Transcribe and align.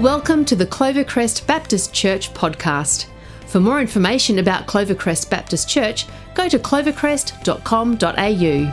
Welcome 0.00 0.44
to 0.46 0.56
the 0.56 0.64
Clovercrest 0.64 1.46
Baptist 1.46 1.92
Church 1.92 2.32
podcast. 2.32 3.04
For 3.48 3.60
more 3.60 3.82
information 3.82 4.38
about 4.38 4.66
Clovercrest 4.66 5.28
Baptist 5.28 5.68
Church, 5.68 6.06
go 6.32 6.48
to 6.48 6.58
clovercrest.com.au. 6.58 8.72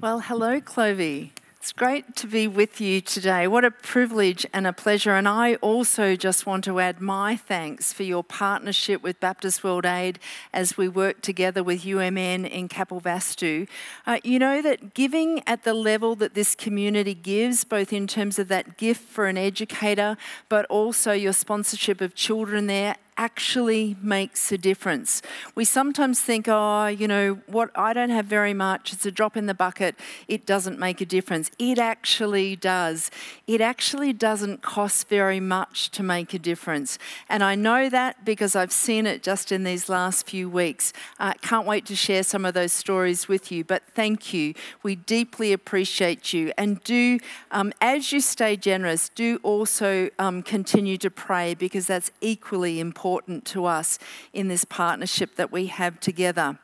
Well, 0.00 0.20
hello, 0.20 0.60
Clovey. 0.62 1.32
It's 1.68 1.74
great 1.74 2.16
to 2.16 2.26
be 2.26 2.48
with 2.48 2.80
you 2.80 3.02
today. 3.02 3.46
What 3.46 3.62
a 3.62 3.70
privilege 3.70 4.46
and 4.54 4.66
a 4.66 4.72
pleasure. 4.72 5.12
And 5.12 5.28
I 5.28 5.56
also 5.56 6.16
just 6.16 6.46
want 6.46 6.64
to 6.64 6.80
add 6.80 6.98
my 6.98 7.36
thanks 7.36 7.92
for 7.92 8.04
your 8.04 8.24
partnership 8.24 9.02
with 9.02 9.20
Baptist 9.20 9.62
World 9.62 9.84
Aid 9.84 10.18
as 10.50 10.78
we 10.78 10.88
work 10.88 11.20
together 11.20 11.62
with 11.62 11.82
UMN 11.82 12.48
in 12.48 12.70
Kapilvastu. 12.70 13.68
Uh, 14.06 14.18
you 14.24 14.38
know 14.38 14.62
that 14.62 14.94
giving 14.94 15.42
at 15.46 15.64
the 15.64 15.74
level 15.74 16.14
that 16.14 16.32
this 16.32 16.54
community 16.54 17.12
gives, 17.12 17.64
both 17.64 17.92
in 17.92 18.06
terms 18.06 18.38
of 18.38 18.48
that 18.48 18.78
gift 18.78 19.02
for 19.02 19.26
an 19.26 19.36
educator, 19.36 20.16
but 20.48 20.64
also 20.70 21.12
your 21.12 21.34
sponsorship 21.34 22.00
of 22.00 22.14
children 22.14 22.66
there 22.66 22.96
actually 23.18 23.96
makes 24.00 24.52
a 24.52 24.56
difference. 24.56 25.20
We 25.56 25.64
sometimes 25.64 26.20
think, 26.20 26.46
oh, 26.48 26.86
you 26.86 27.08
know, 27.08 27.40
what 27.46 27.70
I 27.74 27.92
don't 27.92 28.10
have 28.10 28.26
very 28.26 28.54
much, 28.54 28.92
it's 28.92 29.04
a 29.04 29.10
drop 29.10 29.36
in 29.36 29.46
the 29.46 29.54
bucket, 29.54 29.96
it 30.28 30.46
doesn't 30.46 30.78
make 30.78 31.00
a 31.00 31.04
difference. 31.04 31.50
It 31.58 31.78
actually 31.80 32.54
does. 32.54 33.10
It 33.48 33.60
actually 33.60 34.12
doesn't 34.12 34.62
cost 34.62 35.08
very 35.08 35.40
much 35.40 35.90
to 35.90 36.02
make 36.04 36.32
a 36.32 36.38
difference. 36.38 36.96
And 37.28 37.42
I 37.42 37.56
know 37.56 37.90
that 37.90 38.24
because 38.24 38.54
I've 38.54 38.72
seen 38.72 39.04
it 39.04 39.24
just 39.24 39.50
in 39.50 39.64
these 39.64 39.88
last 39.88 40.28
few 40.28 40.48
weeks. 40.48 40.92
Uh, 41.18 41.32
can't 41.42 41.66
wait 41.66 41.84
to 41.86 41.96
share 41.96 42.22
some 42.22 42.44
of 42.44 42.54
those 42.54 42.72
stories 42.72 43.26
with 43.26 43.50
you. 43.50 43.64
But 43.64 43.82
thank 43.94 44.32
you. 44.32 44.54
We 44.84 44.94
deeply 44.94 45.52
appreciate 45.52 46.32
you. 46.32 46.52
And 46.56 46.82
do, 46.84 47.18
um, 47.50 47.72
as 47.80 48.12
you 48.12 48.20
stay 48.20 48.56
generous, 48.56 49.08
do 49.08 49.40
also 49.42 50.10
um, 50.20 50.44
continue 50.44 50.96
to 50.98 51.10
pray 51.10 51.54
because 51.54 51.88
that's 51.88 52.12
equally 52.20 52.78
important 52.78 53.07
important 53.08 53.46
to 53.46 53.64
us 53.64 53.98
in 54.34 54.48
this 54.48 54.66
partnership 54.66 55.36
that 55.36 55.50
we 55.50 55.66
have 55.68 55.98
together. 55.98 56.58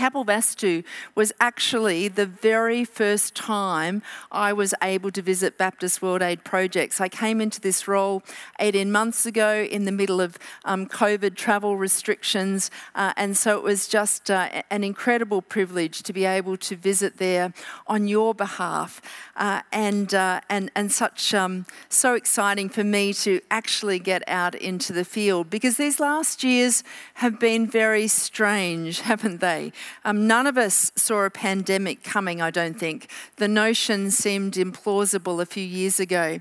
Kapilvastu 0.00 0.82
was 1.14 1.30
actually 1.40 2.08
the 2.08 2.24
very 2.24 2.86
first 2.86 3.34
time 3.34 4.02
I 4.32 4.50
was 4.50 4.72
able 4.82 5.10
to 5.10 5.20
visit 5.20 5.58
Baptist 5.58 6.00
World 6.00 6.22
Aid 6.22 6.42
projects. 6.42 7.02
I 7.02 7.10
came 7.10 7.38
into 7.38 7.60
this 7.60 7.86
role 7.86 8.22
18 8.60 8.90
months 8.90 9.26
ago 9.26 9.68
in 9.70 9.84
the 9.84 9.92
middle 9.92 10.18
of 10.18 10.38
um, 10.64 10.86
COVID 10.86 11.34
travel 11.34 11.76
restrictions, 11.76 12.70
uh, 12.94 13.12
and 13.18 13.36
so 13.36 13.58
it 13.58 13.62
was 13.62 13.88
just 13.88 14.30
uh, 14.30 14.62
an 14.70 14.84
incredible 14.84 15.42
privilege 15.42 16.02
to 16.04 16.14
be 16.14 16.24
able 16.24 16.56
to 16.56 16.76
visit 16.76 17.18
there 17.18 17.52
on 17.86 18.08
your 18.08 18.34
behalf, 18.34 19.02
uh, 19.36 19.60
and 19.70 20.14
uh, 20.14 20.40
and 20.48 20.70
and 20.74 20.90
such 20.90 21.34
um, 21.34 21.66
so 21.90 22.14
exciting 22.14 22.70
for 22.70 22.84
me 22.84 23.12
to 23.12 23.42
actually 23.50 23.98
get 23.98 24.22
out 24.26 24.54
into 24.54 24.94
the 24.94 25.04
field 25.04 25.50
because 25.50 25.76
these 25.76 26.00
last 26.00 26.42
years 26.42 26.82
have 27.14 27.38
been 27.38 27.66
very 27.66 28.08
strange, 28.08 29.00
haven't 29.12 29.42
they? 29.42 29.72
Um, 30.04 30.26
none 30.26 30.46
of 30.46 30.56
us 30.56 30.92
saw 30.96 31.24
a 31.24 31.30
pandemic 31.30 32.02
coming, 32.02 32.40
I 32.40 32.50
don't 32.50 32.78
think. 32.78 33.10
The 33.36 33.48
notion 33.48 34.10
seemed 34.10 34.54
implausible 34.54 35.40
a 35.40 35.46
few 35.46 35.64
years 35.64 36.00
ago. 36.00 36.40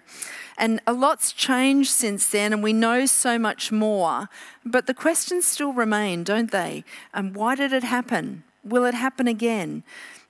And 0.58 0.82
a 0.86 0.94
lot's 0.94 1.32
changed 1.32 1.90
since 1.90 2.30
then, 2.30 2.52
and 2.52 2.62
we 2.62 2.74
know 2.74 3.06
so 3.06 3.40
much 3.40 3.72
more. 3.72 4.30
But 4.66 4.88
the 4.88 4.94
questions 4.94 5.46
still 5.46 5.72
remain, 5.72 6.24
don't 6.24 6.52
they? 6.52 6.84
Um, 7.14 7.34
why 7.34 7.56
did 7.56 7.72
it 7.72 7.84
happen? 7.84 8.44
Will 8.64 8.84
it 8.84 8.94
happen 8.94 9.28
again? 9.28 9.84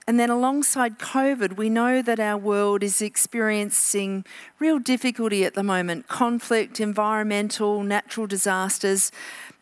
And 0.09 0.20
then, 0.20 0.31
alongside 0.31 0.98
COVID, 0.98 1.56
we 1.56 1.70
know 1.70 2.02
that 2.02 2.20
our 2.20 2.36
world 2.36 2.81
is 2.81 3.00
experiencing 3.00 4.26
real 4.58 4.80
difficulty 4.80 5.45
at 5.45 5.54
the 5.54 5.61
moment 5.61 6.08
conflict, 6.08 6.80
environmental, 6.80 7.83
natural 7.83 8.26
disasters. 8.26 9.11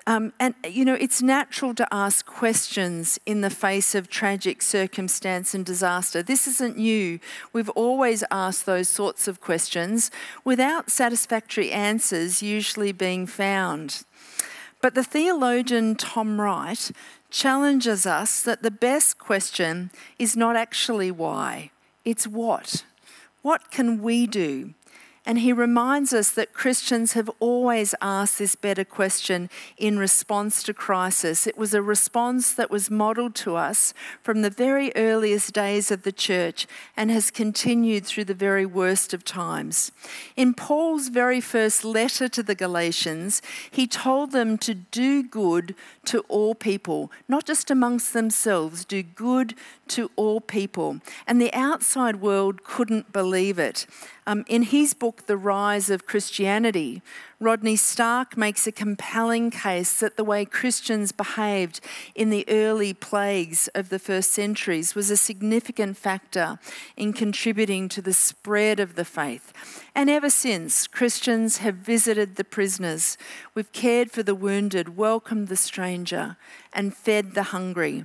Um, 0.07 0.31
and, 0.40 0.56
you 0.66 0.85
know, 0.85 0.94
it's 0.94 1.22
natural 1.22 1.75
to 1.75 1.94
ask 1.94 2.25
questions 2.25 3.19
in 3.25 3.41
the 3.41 3.50
face 3.50 3.94
of 3.94 4.09
tragic 4.09 4.62
circumstance 4.62 5.53
and 5.53 5.66
disaster. 5.66 6.23
This 6.23 6.47
isn't 6.47 6.78
new. 6.78 7.19
We've 7.51 7.69
always 7.72 8.23
asked 8.31 8.66
those 8.66 8.88
sorts 8.88 9.28
of 9.28 9.41
questions 9.41 10.09
without 10.45 10.90
satisfactory 10.90 11.72
answers 11.72 12.41
usually 12.41 12.94
being 12.94 13.28
found. 13.28 14.06
But 14.81 14.95
the 14.95 15.03
theologian 15.03 15.95
Tom 15.95 16.39
Wright 16.39 16.89
challenges 17.29 18.06
us 18.06 18.41
that 18.44 18.63
the 18.63 18.72
best 18.72 19.18
question 19.18 19.91
is 20.18 20.38
not 20.38 20.56
actually 20.56 21.12
why, 21.12 21.72
it's 22.06 22.25
what. 22.25 22.85
What 23.41 23.72
can 23.72 24.01
we 24.01 24.25
do? 24.25 24.74
And 25.27 25.39
he 25.39 25.51
reminds 25.51 26.13
us 26.13 26.31
that 26.31 26.53
Christians 26.53 27.11
have 27.11 27.29
always 27.41 27.93
asked 28.01 28.39
this 28.39 28.55
better 28.55 28.85
question 28.85 29.49
in 29.77 29.99
response 29.99 30.63
to 30.63 30.73
crisis. 30.73 31.45
It 31.45 31.57
was 31.57 31.73
a 31.73 31.81
response 31.81 32.53
that 32.53 32.71
was 32.71 32.89
modeled 32.89 33.35
to 33.35 33.57
us 33.57 33.93
from 34.23 34.41
the 34.41 34.49
very 34.49 34.93
earliest 34.95 35.51
days 35.51 35.91
of 35.91 36.03
the 36.03 36.13
church 36.13 36.65
and 36.95 37.11
has 37.11 37.29
continued 37.29 38.05
through 38.05 38.23
the 38.23 38.33
very 38.33 38.65
worst 38.65 39.13
of 39.13 39.25
times. 39.25 39.91
In 40.38 40.53
Paul's 40.53 41.09
very 41.09 41.41
first 41.41 41.83
letter 41.83 42.29
to 42.29 42.41
the 42.41 42.55
Galatians, 42.55 43.41
he 43.69 43.85
told 43.85 44.31
them 44.31 44.57
to 44.59 44.73
do 44.73 45.23
good 45.23 45.75
to 46.05 46.21
all 46.29 46.55
people, 46.55 47.11
not 47.27 47.45
just 47.45 47.69
amongst 47.69 48.13
themselves, 48.13 48.85
do 48.85 49.03
good 49.03 49.55
to 49.89 50.09
all 50.15 50.39
people. 50.39 51.01
And 51.27 51.41
the 51.41 51.53
outside 51.53 52.21
world 52.21 52.63
couldn't 52.63 53.11
believe 53.11 53.59
it. 53.59 53.85
Um, 54.27 54.43
in 54.49 54.63
his 54.63 54.93
book, 54.93 55.25
The 55.25 55.38
Rise 55.38 55.89
of 55.89 56.05
Christianity, 56.05 57.01
Rodney 57.39 57.77
Stark 57.77 58.35
makes 58.35 58.67
a 58.67 58.73
compelling 58.73 59.51
case 59.51 60.01
that 60.01 60.17
the 60.17 60.23
way 60.25 60.43
Christians 60.43 61.13
behaved 61.13 61.79
in 62.13 62.29
the 62.29 62.43
early 62.49 62.93
plagues 62.93 63.69
of 63.69 63.88
the 63.88 63.99
first 63.99 64.31
centuries 64.31 64.95
was 64.95 65.09
a 65.09 65.15
significant 65.15 65.95
factor 65.95 66.59
in 66.97 67.13
contributing 67.13 67.88
to 67.88 68.01
the 68.01 68.11
spread 68.11 68.81
of 68.81 68.95
the 68.95 69.05
faith. 69.05 69.53
And 69.95 70.09
ever 70.09 70.29
since, 70.29 70.88
Christians 70.88 71.59
have 71.59 71.75
visited 71.75 72.35
the 72.35 72.44
prisoners, 72.44 73.17
we've 73.55 73.71
cared 73.71 74.11
for 74.11 74.23
the 74.23 74.35
wounded, 74.35 74.97
welcomed 74.97 75.47
the 75.47 75.55
stranger, 75.55 76.35
and 76.73 76.94
fed 76.94 77.33
the 77.33 77.44
hungry. 77.44 78.03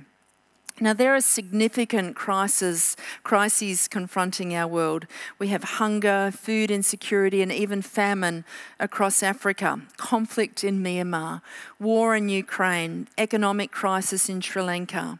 Now, 0.79 0.93
there 0.93 1.15
are 1.15 1.21
significant 1.21 2.15
crises, 2.15 2.97
crises 3.21 3.87
confronting 3.87 4.55
our 4.55 4.67
world. 4.67 5.05
We 5.37 5.49
have 5.49 5.63
hunger, 5.63 6.31
food 6.35 6.71
insecurity, 6.71 7.41
and 7.43 7.51
even 7.51 7.81
famine 7.83 8.43
across 8.79 9.21
Africa, 9.21 9.81
conflict 9.97 10.63
in 10.63 10.83
Myanmar, 10.83 11.41
war 11.79 12.15
in 12.15 12.27
Ukraine, 12.27 13.07
economic 13.17 13.71
crisis 13.71 14.29
in 14.29 14.41
Sri 14.41 14.63
Lanka. 14.63 15.19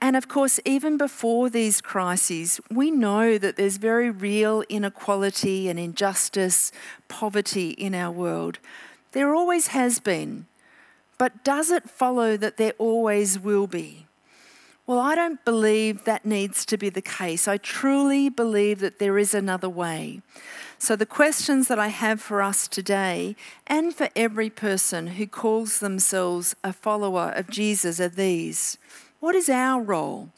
And 0.00 0.16
of 0.16 0.28
course, 0.28 0.58
even 0.64 0.96
before 0.96 1.50
these 1.50 1.80
crises, 1.80 2.60
we 2.70 2.90
know 2.90 3.38
that 3.38 3.56
there's 3.56 3.76
very 3.76 4.10
real 4.10 4.64
inequality 4.68 5.68
and 5.68 5.78
injustice, 5.78 6.72
poverty 7.08 7.70
in 7.70 7.94
our 7.94 8.10
world. 8.10 8.58
There 9.12 9.34
always 9.34 9.68
has 9.68 10.00
been. 10.00 10.46
But 11.16 11.44
does 11.44 11.70
it 11.70 11.88
follow 11.88 12.36
that 12.36 12.56
there 12.56 12.72
always 12.78 13.38
will 13.38 13.66
be? 13.66 14.03
Well, 14.86 15.00
I 15.00 15.14
don't 15.14 15.42
believe 15.46 16.04
that 16.04 16.26
needs 16.26 16.66
to 16.66 16.76
be 16.76 16.90
the 16.90 17.00
case. 17.00 17.48
I 17.48 17.56
truly 17.56 18.28
believe 18.28 18.80
that 18.80 18.98
there 18.98 19.16
is 19.16 19.32
another 19.32 19.68
way. 19.68 20.20
So, 20.78 20.94
the 20.94 21.06
questions 21.06 21.68
that 21.68 21.78
I 21.78 21.88
have 21.88 22.20
for 22.20 22.42
us 22.42 22.68
today 22.68 23.34
and 23.66 23.94
for 23.94 24.10
every 24.14 24.50
person 24.50 25.06
who 25.06 25.26
calls 25.26 25.78
themselves 25.80 26.54
a 26.62 26.74
follower 26.74 27.32
of 27.34 27.48
Jesus 27.48 27.98
are 27.98 28.08
these 28.08 28.76
What 29.20 29.34
is 29.34 29.48
our 29.48 29.80
role? 29.80 30.28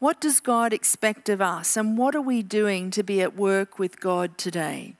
What 0.00 0.20
does 0.20 0.40
God 0.40 0.74
expect 0.74 1.30
of 1.30 1.40
us? 1.40 1.74
And 1.74 1.96
what 1.96 2.14
are 2.14 2.20
we 2.20 2.42
doing 2.42 2.90
to 2.90 3.02
be 3.02 3.22
at 3.22 3.36
work 3.36 3.78
with 3.78 4.00
God 4.00 4.36
today? 4.36 4.96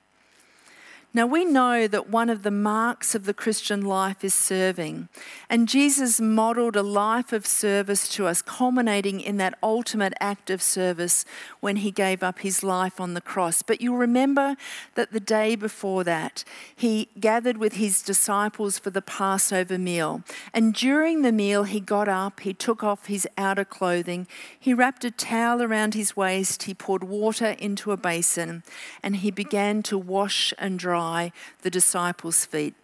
Now, 1.15 1.27
we 1.27 1.45
know 1.45 1.87
that 1.89 2.09
one 2.09 2.31
of 2.31 2.43
the 2.43 2.51
marks 2.51 3.15
of 3.15 3.27
the 3.27 3.35
Christian 3.35 3.83
life 3.83 4.25
is 4.25 4.33
serving. 4.33 5.11
And 5.51 5.69
Jesus 5.69 6.23
modeled 6.23 6.75
a 6.75 6.83
life 6.83 7.35
of 7.35 7.47
service 7.47 8.09
to 8.15 8.27
us, 8.27 8.41
culminating 8.41 9.21
in 9.21 9.37
that 9.37 9.59
ultimate 9.63 10.15
act 10.21 10.49
of 10.49 10.63
service 10.63 11.27
when 11.61 11.77
he 11.77 11.91
gave 11.91 12.23
up 12.23 12.39
his 12.39 12.63
life 12.63 12.99
on 12.99 13.13
the 13.13 13.21
cross. 13.21 13.61
But 13.61 13.83
you'll 13.83 13.99
remember 13.99 14.57
that 14.95 15.13
the 15.13 15.21
day 15.21 15.55
before 15.55 16.03
that, 16.05 16.45
he 16.75 17.09
gathered 17.21 17.59
with 17.59 17.75
his 17.75 18.01
disciples 18.01 18.79
for 18.79 18.89
the 18.89 19.03
Passover 19.03 19.77
meal. 19.77 20.23
And 20.55 20.73
during 20.73 21.21
the 21.21 21.33
meal, 21.33 21.65
he 21.65 21.81
got 21.81 22.09
up, 22.09 22.41
he 22.41 22.55
took 22.55 22.83
off 22.83 23.05
his 23.05 23.29
outer 23.37 23.67
clothing, 23.67 24.27
he 24.59 24.73
wrapped 24.73 25.05
a 25.05 25.11
towel 25.11 25.61
around 25.63 25.93
his 25.93 26.17
waist, 26.17 26.63
he 26.63 26.73
poured 26.73 27.05
water 27.05 27.55
into 27.59 27.93
a 27.93 27.99
basin, 27.99 28.63
and 29.03 29.17
he 29.17 29.31
began 29.31 29.83
to 29.83 29.99
wash 29.99 30.55
and 30.57 30.79
dry 30.79 31.02
dry 31.03 31.33
the 31.63 31.71
disciples' 31.71 32.45
feet. 32.45 32.75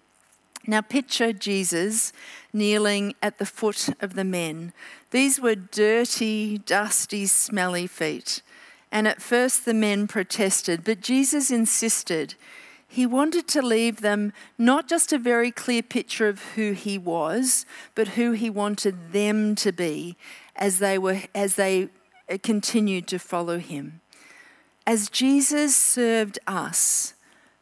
Now, 0.66 0.80
picture 0.80 1.32
Jesus 1.32 2.12
kneeling 2.52 3.14
at 3.22 3.38
the 3.38 3.46
foot 3.46 3.90
of 4.00 4.14
the 4.14 4.24
men. 4.24 4.72
These 5.10 5.40
were 5.40 5.54
dirty, 5.54 6.58
dusty, 6.58 7.26
smelly 7.26 7.86
feet. 7.86 8.42
And 8.90 9.06
at 9.06 9.22
first 9.22 9.64
the 9.64 9.74
men 9.74 10.06
protested, 10.06 10.82
but 10.84 11.00
Jesus 11.00 11.50
insisted. 11.50 12.34
He 12.88 13.06
wanted 13.06 13.46
to 13.48 13.62
leave 13.62 14.00
them 14.00 14.32
not 14.56 14.88
just 14.88 15.12
a 15.12 15.18
very 15.18 15.50
clear 15.50 15.82
picture 15.82 16.28
of 16.28 16.54
who 16.54 16.72
he 16.72 16.98
was, 16.98 17.64
but 17.94 18.08
who 18.08 18.32
he 18.32 18.50
wanted 18.50 19.12
them 19.12 19.54
to 19.56 19.72
be 19.72 20.16
as 20.56 20.78
they, 20.78 20.98
were, 20.98 21.22
as 21.34 21.54
they 21.54 21.88
continued 22.42 23.06
to 23.08 23.18
follow 23.18 23.58
him. 23.58 24.00
As 24.86 25.10
Jesus 25.10 25.76
served 25.76 26.38
us, 26.46 27.14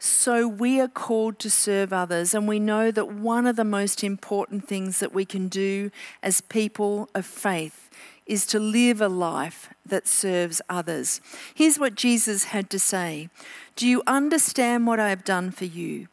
so 0.06 0.46
we 0.46 0.80
are 0.80 0.88
called 0.88 1.38
to 1.40 1.50
serve 1.50 1.92
others, 1.92 2.34
and 2.34 2.46
we 2.46 2.58
know 2.58 2.90
that 2.90 3.12
one 3.12 3.46
of 3.46 3.56
the 3.56 3.64
most 3.64 4.04
important 4.04 4.66
things 4.66 5.00
that 5.00 5.14
we 5.14 5.24
can 5.24 5.48
do 5.48 5.90
as 6.22 6.40
people 6.40 7.08
of 7.14 7.26
faith 7.26 7.90
is 8.26 8.46
to 8.46 8.58
live 8.58 9.00
a 9.00 9.08
life 9.08 9.70
that 9.84 10.08
serves 10.08 10.60
others. 10.68 11.20
Here's 11.54 11.78
what 11.78 11.94
Jesus 11.94 12.44
had 12.44 12.70
to 12.70 12.78
say 12.78 13.28
Do 13.76 13.86
you 13.86 14.02
understand 14.06 14.86
what 14.86 15.00
I 15.00 15.10
have 15.10 15.24
done 15.24 15.50
for 15.50 15.64
you? 15.64 16.08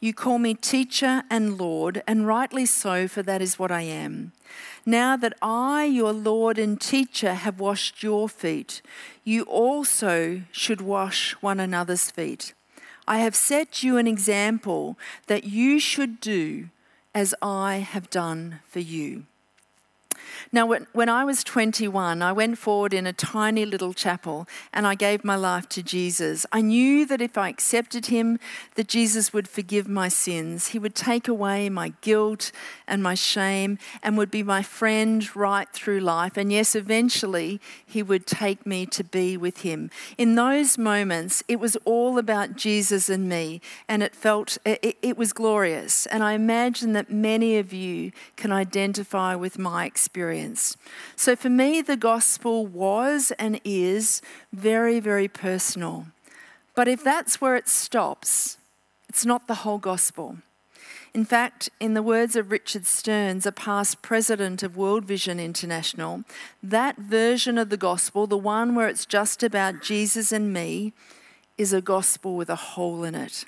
You 0.00 0.12
call 0.12 0.38
me 0.38 0.54
teacher 0.54 1.22
and 1.30 1.56
Lord, 1.56 2.02
and 2.08 2.26
rightly 2.26 2.66
so, 2.66 3.06
for 3.06 3.22
that 3.22 3.40
is 3.40 3.56
what 3.56 3.70
I 3.70 3.82
am. 3.82 4.32
Now 4.84 5.16
that 5.16 5.34
I, 5.40 5.84
your 5.84 6.12
Lord 6.12 6.58
and 6.58 6.80
teacher, 6.80 7.34
have 7.34 7.60
washed 7.60 8.02
your 8.02 8.28
feet, 8.28 8.82
you 9.22 9.44
also 9.44 10.42
should 10.50 10.80
wash 10.80 11.34
one 11.34 11.60
another's 11.60 12.10
feet. 12.10 12.52
I 13.06 13.18
have 13.18 13.34
set 13.34 13.82
you 13.82 13.98
an 13.98 14.06
example 14.06 14.98
that 15.26 15.44
you 15.44 15.78
should 15.78 16.20
do 16.20 16.68
as 17.14 17.34
I 17.42 17.76
have 17.76 18.10
done 18.10 18.60
for 18.68 18.80
you. 18.80 19.24
Now, 20.50 20.66
when, 20.66 21.08
I 21.08 21.24
was 21.24 21.44
21, 21.44 22.22
I 22.22 22.32
went 22.32 22.58
forward 22.58 22.92
in 22.92 23.06
a 23.06 23.12
tiny 23.12 23.64
little 23.64 23.92
chapel 23.92 24.48
and 24.72 24.86
I 24.86 24.94
gave 24.94 25.24
my 25.24 25.36
life 25.36 25.68
to 25.70 25.82
Jesus. 25.82 26.46
I 26.50 26.60
knew 26.60 27.06
that 27.06 27.20
if 27.20 27.38
I 27.38 27.48
accepted 27.48 28.06
him, 28.06 28.38
that 28.74 28.88
Jesus 28.88 29.32
would 29.32 29.46
forgive 29.46 29.88
my 29.88 30.08
sins. 30.08 30.68
He 30.68 30.78
would 30.78 30.94
take 30.94 31.28
away 31.28 31.68
my 31.68 31.92
guilt 32.00 32.50
and 32.86 33.02
my 33.02 33.14
shame 33.14 33.78
and 34.02 34.16
would 34.16 34.30
be 34.30 34.42
my 34.42 34.62
friend 34.62 35.34
right 35.36 35.68
through 35.72 36.00
life. 36.00 36.36
And 36.36 36.50
yes, 36.50 36.74
eventually 36.74 37.60
he 37.84 38.02
would 38.02 38.26
take 38.26 38.66
me 38.66 38.86
to 38.86 39.04
be 39.04 39.36
with 39.36 39.58
him. 39.58 39.90
In 40.18 40.34
those 40.34 40.78
moments, 40.78 41.42
it 41.46 41.60
was 41.60 41.76
all 41.84 42.18
about 42.18 42.56
Jesus 42.56 43.08
and 43.08 43.28
me, 43.28 43.60
and 43.88 44.02
it 44.02 44.14
felt, 44.14 44.58
it, 44.64 44.96
it 45.02 45.16
was 45.16 45.32
glorious. 45.32 46.06
And 46.06 46.22
I 46.22 46.32
imagine 46.32 46.92
that 46.94 47.10
many 47.10 47.58
of 47.58 47.72
you 47.72 48.12
can 48.36 48.52
identify 48.52 49.34
with 49.34 49.58
my 49.58 49.84
experience 49.84 50.31
experience. 50.32 50.76
So 51.16 51.36
for 51.36 51.50
me, 51.50 51.82
the 51.82 51.96
gospel 51.96 52.66
was 52.66 53.32
and 53.38 53.60
is 53.64 54.22
very, 54.52 55.00
very 55.00 55.28
personal. 55.28 56.06
But 56.74 56.88
if 56.88 57.04
that's 57.04 57.40
where 57.40 57.56
it 57.56 57.68
stops, 57.68 58.56
it's 59.08 59.26
not 59.26 59.46
the 59.46 59.62
whole 59.62 59.78
gospel. 59.78 60.38
In 61.14 61.26
fact, 61.26 61.68
in 61.78 61.92
the 61.92 62.02
words 62.02 62.36
of 62.36 62.50
Richard 62.50 62.86
Stearns, 62.86 63.44
a 63.44 63.52
past 63.52 64.00
president 64.00 64.62
of 64.62 64.78
World 64.78 65.04
Vision 65.04 65.38
International, 65.38 66.24
that 66.62 66.96
version 66.96 67.58
of 67.58 67.68
the 67.68 67.76
gospel, 67.76 68.26
the 68.26 68.38
one 68.38 68.74
where 68.74 68.88
it's 68.88 69.04
just 69.04 69.42
about 69.42 69.82
Jesus 69.82 70.32
and 70.32 70.50
me, 70.52 70.94
is 71.58 71.74
a 71.74 71.82
gospel 71.82 72.34
with 72.34 72.48
a 72.48 72.56
hole 72.56 73.04
in 73.04 73.14
it. 73.14 73.44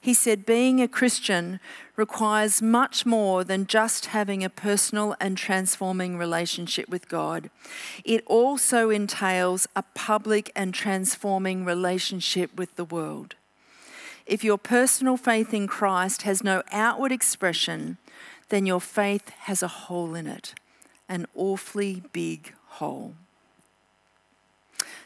He 0.00 0.14
said, 0.14 0.46
Being 0.46 0.80
a 0.80 0.88
Christian 0.88 1.60
requires 1.94 2.62
much 2.62 3.04
more 3.04 3.44
than 3.44 3.66
just 3.66 4.06
having 4.06 4.42
a 4.42 4.48
personal 4.48 5.14
and 5.20 5.36
transforming 5.36 6.16
relationship 6.16 6.88
with 6.88 7.08
God. 7.08 7.50
It 8.04 8.24
also 8.26 8.88
entails 8.88 9.66
a 9.76 9.82
public 9.94 10.50
and 10.56 10.72
transforming 10.72 11.66
relationship 11.66 12.56
with 12.56 12.76
the 12.76 12.84
world. 12.84 13.34
If 14.24 14.42
your 14.42 14.58
personal 14.58 15.18
faith 15.18 15.52
in 15.52 15.66
Christ 15.66 16.22
has 16.22 16.42
no 16.42 16.62
outward 16.72 17.12
expression, 17.12 17.98
then 18.48 18.64
your 18.64 18.80
faith 18.80 19.28
has 19.40 19.62
a 19.62 19.68
hole 19.68 20.14
in 20.14 20.26
it, 20.26 20.54
an 21.08 21.26
awfully 21.34 22.02
big 22.12 22.54
hole. 22.66 23.14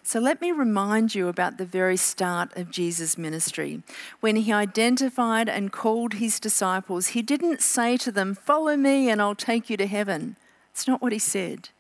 So 0.07 0.21
let 0.21 0.43
me 0.43 0.53
remind 0.53 1.15
you 1.15 1.29
about 1.29 1.57
the 1.57 1.65
very 1.65 1.97
start 1.97 2.55
of 2.57 2.71
Jesus' 2.71 3.17
ministry. 3.17 3.83
When 4.21 4.37
he 4.37 4.53
identified 4.53 5.49
and 5.49 5.73
called 5.73 6.15
his 6.15 6.39
disciples, 6.39 7.09
he 7.09 7.23
didn't 7.23 7.63
say 7.63 7.97
to 7.97 8.13
them, 8.13 8.35
Follow 8.35 8.77
me 8.77 9.09
and 9.09 9.23
I'll 9.23 9.35
take 9.35 9.71
you 9.71 9.79
to 9.79 9.87
heaven. 9.87 10.37
It's 10.73 10.87
not 10.87 11.01
what 11.01 11.13
he 11.13 11.19
said. 11.19 11.71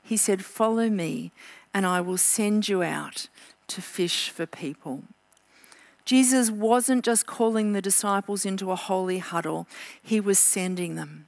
He 0.00 0.16
said, 0.16 0.44
Follow 0.44 0.88
me 0.88 1.32
and 1.74 1.84
I 1.84 2.00
will 2.00 2.18
send 2.18 2.68
you 2.68 2.84
out 2.84 3.26
to 3.66 3.82
fish 3.82 4.30
for 4.30 4.46
people. 4.46 5.02
Jesus 6.04 6.52
wasn't 6.52 7.04
just 7.04 7.26
calling 7.26 7.72
the 7.72 7.82
disciples 7.82 8.46
into 8.46 8.70
a 8.70 8.76
holy 8.76 9.18
huddle, 9.18 9.66
he 10.00 10.20
was 10.20 10.38
sending 10.38 10.94
them. 10.94 11.26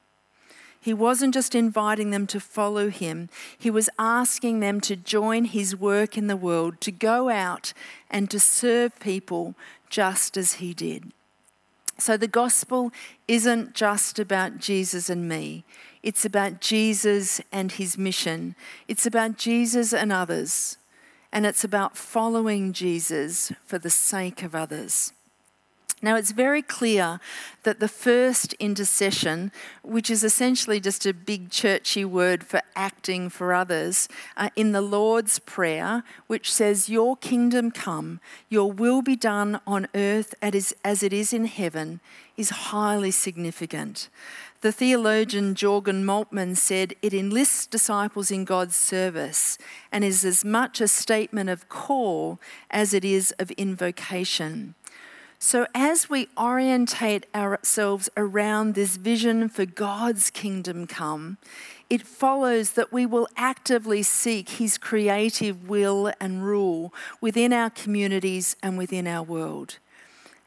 He 0.85 0.93
wasn't 0.93 1.33
just 1.33 1.55
inviting 1.55 2.11
them 2.11 2.27
to 2.27 2.39
follow 2.39 2.91
him, 2.91 3.31
he 3.57 3.71
was 3.71 3.89
asking 3.99 4.61
them 4.61 4.83
to 4.83 4.95
join 4.95 5.47
his 5.47 5.75
work 5.75 6.19
in 6.19 6.27
the 6.27 6.37
world, 6.37 6.83
to 6.83 6.93
go 6.93 7.31
out 7.31 7.73
and 8.11 8.31
to 8.31 8.39
serve 8.39 9.01
people 9.01 9.55
just 9.89 10.37
as 10.37 10.55
he 10.55 10.75
did. 10.75 11.11
So 11.99 12.19
the 12.19 12.29
gospel 12.29 12.93
isn't 13.27 13.73
just 13.73 14.19
about 14.19 14.59
Jesus 14.59 15.09
and 15.09 15.27
me. 15.27 15.65
It's 16.03 16.27
about 16.27 16.61
Jesus 16.61 17.41
and 17.51 17.73
his 17.73 17.97
mission. 17.97 18.55
It's 18.87 19.07
about 19.07 19.39
Jesus 19.39 19.95
and 19.95 20.13
others. 20.13 20.77
And 21.33 21.47
it's 21.47 21.65
about 21.65 21.97
following 21.97 22.75
Jesus 22.75 23.53
for 23.65 23.79
the 23.79 23.89
sake 23.89 24.43
of 24.43 24.55
others. 24.55 25.13
Now, 26.02 26.17
it's 26.17 26.32
very 26.32 26.61
clear 26.61 27.19
that 27.62 27.81
the 27.81 27.88
first 27.88 28.52
intercession, 28.55 29.52
which 29.82 30.11
is 30.11 30.23
essentially 30.23 30.79
just 30.79 31.06
a 31.06 31.14
big 31.14 31.50
churchy 31.50 32.05
word 32.05 32.44
for 32.44 32.61
acting 32.76 33.31
for 33.31 33.55
others, 33.55 34.08
uh, 34.37 34.50
in 34.55 34.73
the 34.73 34.82
Lord's 34.82 35.38
Prayer, 35.38 36.02
which 36.26 36.52
says, 36.52 36.91
Your 36.91 37.17
kingdom 37.17 37.70
come, 37.70 38.20
your 38.50 38.70
will 38.70 39.00
be 39.00 39.17
done 39.17 39.61
on 39.67 39.88
earth 39.94 40.35
as 40.43 41.02
it 41.02 41.12
is 41.12 41.32
in 41.32 41.46
heaven, 41.46 42.00
is 42.37 42.50
highly 42.50 43.11
significant. 43.11 44.08
The 44.64 44.73
theologian 44.73 45.55
Jürgen 45.55 46.05
Moltmann 46.05 46.56
said 46.56 46.94
it 47.02 47.12
enlists 47.12 47.67
disciples 47.67 48.31
in 48.31 48.47
God's 48.47 48.75
service 48.75 49.59
and 49.92 50.02
is 50.02 50.25
as 50.25 50.42
much 50.42 50.80
a 50.80 50.88
statement 50.88 51.50
of 51.50 51.69
call 51.69 52.40
as 52.71 52.95
it 52.95 53.04
is 53.04 53.33
of 53.38 53.50
invocation. 53.52 54.75
So, 55.47 55.67
as 55.75 56.09
we 56.09 56.29
orientate 56.39 57.27
ourselves 57.35 58.09
around 58.17 58.75
this 58.75 58.97
vision 58.97 59.51
for 59.51 59.67
God's 59.67 60.31
kingdom 60.31 60.87
come, 60.87 61.37
it 61.91 62.01
follows 62.01 62.71
that 62.71 62.95
we 62.95 63.05
will 63.05 63.29
actively 63.37 64.03
seek 64.03 64.49
His 64.49 64.79
creative 64.79 65.69
will 65.69 66.11
and 66.19 66.47
rule 66.47 66.95
within 67.21 67.53
our 67.53 67.69
communities 67.69 68.57
and 68.63 68.79
within 68.79 69.07
our 69.07 69.23
world. 69.23 69.77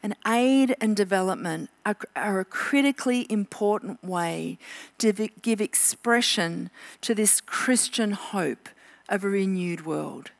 And 0.02 0.16
aid 0.26 0.74
and 0.80 0.96
development 0.96 1.70
are, 1.86 2.40
a 2.40 2.44
critically 2.44 3.24
important 3.30 4.02
way 4.02 4.58
to 4.98 5.12
give 5.12 5.60
expression 5.60 6.70
to 7.02 7.14
this 7.14 7.40
Christian 7.40 8.10
hope 8.10 8.68
of 9.08 9.22
a 9.22 9.28
renewed 9.28 9.86
world. 9.86 10.32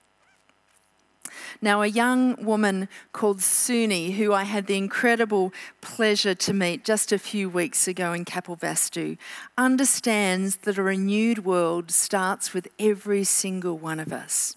Now, 1.61 1.83
a 1.83 1.87
young 1.87 2.43
woman 2.45 2.89
called 3.13 3.39
Suni, 3.39 4.15
who 4.15 4.33
I 4.33 4.45
had 4.45 4.67
the 4.67 4.77
incredible 4.77 5.53
pleasure 5.81 6.35
to 6.35 6.53
meet 6.53 6.85
just 6.85 7.13
a 7.13 7.19
few 7.19 7.49
weeks 7.49 7.89
ago 7.89 8.13
in 8.13 8.25
Kapilvastu, 8.25 9.19
understands 9.57 10.57
that 10.59 10.79
a 10.79 10.83
renewed 10.83 11.45
world 11.45 11.91
starts 11.91 12.55
with 12.55 12.69
every 12.79 13.25
single 13.25 13.79
one 13.79 14.01
of 14.01 14.13
us. 14.13 14.57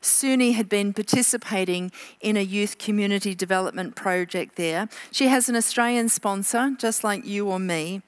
Suni 0.00 0.54
had 0.54 0.68
been 0.68 0.92
participating 0.92 1.90
in 2.20 2.36
a 2.36 2.42
youth 2.42 2.76
community 2.78 3.34
development 3.34 3.96
project 3.96 4.56
there. 4.56 4.88
She 5.10 5.28
has 5.28 5.48
an 5.48 5.56
Australian 5.56 6.10
sponsor, 6.10 6.72
just 6.78 7.02
like 7.02 7.24
you 7.24 7.48
or 7.48 7.58
me. 7.58 8.02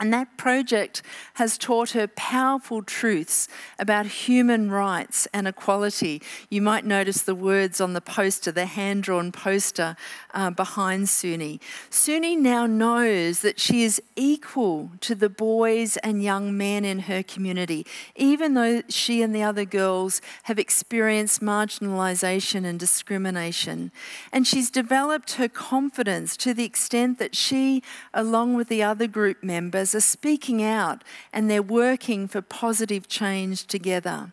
And 0.00 0.12
that 0.12 0.36
project 0.36 1.02
has 1.34 1.56
taught 1.56 1.90
her 1.90 2.08
powerful 2.08 2.82
truths 2.82 3.46
about 3.78 4.06
human 4.06 4.68
rights 4.68 5.28
and 5.32 5.46
equality. 5.46 6.20
You 6.50 6.62
might 6.62 6.84
notice 6.84 7.22
the 7.22 7.34
words 7.34 7.80
on 7.80 7.92
the 7.92 8.00
poster, 8.00 8.50
the 8.50 8.66
hand 8.66 9.04
drawn 9.04 9.30
poster 9.30 9.94
uh, 10.32 10.50
behind 10.50 11.06
Suni. 11.06 11.60
Suni 11.90 12.36
now 12.36 12.66
knows 12.66 13.40
that 13.40 13.60
she 13.60 13.84
is 13.84 14.02
equal 14.16 14.90
to 15.00 15.14
the 15.14 15.28
boys 15.28 15.96
and 15.98 16.24
young 16.24 16.56
men 16.56 16.84
in 16.84 17.00
her 17.00 17.22
community, 17.22 17.86
even 18.16 18.54
though 18.54 18.82
she 18.88 19.22
and 19.22 19.32
the 19.32 19.44
other 19.44 19.64
girls 19.64 20.20
have 20.44 20.58
experienced 20.58 21.40
marginalisation 21.40 22.64
and 22.64 22.80
discrimination. 22.80 23.92
And 24.32 24.44
she's 24.44 24.70
developed 24.72 25.34
her 25.34 25.48
confidence 25.48 26.36
to 26.38 26.52
the 26.52 26.64
extent 26.64 27.20
that 27.20 27.36
she, 27.36 27.80
along 28.12 28.54
with 28.54 28.68
the 28.68 28.82
other 28.82 29.06
group 29.06 29.44
members, 29.44 29.83
are 29.92 30.00
speaking 30.00 30.62
out 30.62 31.02
and 31.32 31.50
they're 31.50 31.60
working 31.60 32.28
for 32.28 32.40
positive 32.40 33.08
change 33.08 33.66
together. 33.66 34.30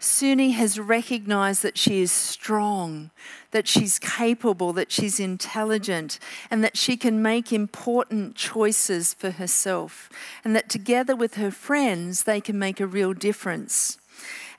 Suni 0.00 0.52
has 0.52 0.78
recognized 0.78 1.62
that 1.62 1.76
she 1.76 2.02
is 2.02 2.12
strong, 2.12 3.10
that 3.50 3.66
she's 3.66 3.98
capable, 3.98 4.72
that 4.72 4.92
she's 4.92 5.18
intelligent, 5.18 6.20
and 6.50 6.62
that 6.62 6.76
she 6.76 6.96
can 6.96 7.20
make 7.20 7.52
important 7.52 8.36
choices 8.36 9.12
for 9.12 9.32
herself, 9.32 10.08
and 10.44 10.54
that 10.54 10.68
together 10.68 11.16
with 11.16 11.34
her 11.34 11.50
friends, 11.50 12.22
they 12.24 12.40
can 12.40 12.58
make 12.58 12.78
a 12.78 12.86
real 12.86 13.12
difference. 13.12 13.97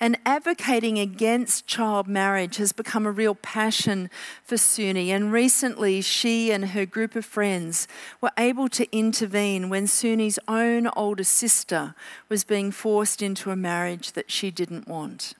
And 0.01 0.17
advocating 0.25 0.97
against 0.97 1.67
child 1.67 2.07
marriage 2.07 2.55
has 2.55 2.71
become 2.71 3.05
a 3.05 3.11
real 3.11 3.35
passion 3.35 4.09
for 4.43 4.55
Suni. 4.55 5.09
And 5.09 5.31
recently, 5.31 6.01
she 6.01 6.51
and 6.51 6.69
her 6.69 6.85
group 6.85 7.15
of 7.15 7.25
friends 7.25 7.87
were 8.21 8.31
able 8.37 8.69
to 8.69 8.89
intervene 8.95 9.69
when 9.69 9.85
Suni's 9.85 10.39
own 10.47 10.87
older 10.95 11.25
sister 11.25 11.95
was 12.29 12.45
being 12.45 12.71
forced 12.71 13.21
into 13.21 13.51
a 13.51 13.57
marriage 13.57 14.13
that 14.13 14.31
she 14.31 14.51
didn't 14.51 14.87
want. 14.87 15.33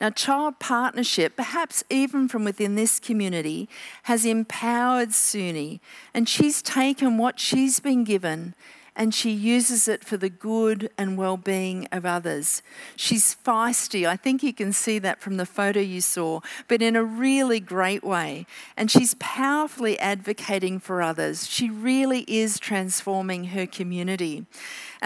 Now, 0.00 0.10
child 0.10 0.58
partnership, 0.58 1.36
perhaps 1.36 1.82
even 1.88 2.28
from 2.28 2.44
within 2.44 2.74
this 2.74 3.00
community, 3.00 3.68
has 4.04 4.26
empowered 4.26 5.10
Suni, 5.10 5.80
and 6.12 6.28
she's 6.28 6.60
taken 6.60 7.16
what 7.16 7.40
she's 7.40 7.80
been 7.80 8.04
given 8.04 8.54
and 8.96 9.14
she 9.14 9.30
uses 9.30 9.86
it 9.86 10.02
for 10.02 10.16
the 10.16 10.30
good 10.30 10.90
and 10.96 11.18
well 11.18 11.36
being 11.36 11.86
of 11.92 12.06
others. 12.06 12.62
She's 12.96 13.36
feisty. 13.44 14.08
I 14.08 14.16
think 14.16 14.42
you 14.42 14.54
can 14.54 14.72
see 14.72 14.98
that 15.00 15.20
from 15.20 15.36
the 15.36 15.46
photo 15.46 15.80
you 15.80 16.00
saw, 16.00 16.40
but 16.66 16.80
in 16.80 16.96
a 16.96 17.04
really 17.04 17.60
great 17.60 18.02
way. 18.02 18.46
And 18.76 18.90
she's 18.90 19.14
powerfully 19.18 19.98
advocating 19.98 20.80
for 20.80 21.02
others. 21.02 21.48
She 21.48 21.68
really 21.68 22.24
is 22.26 22.58
transforming 22.58 23.44
her 23.46 23.66
community. 23.66 24.46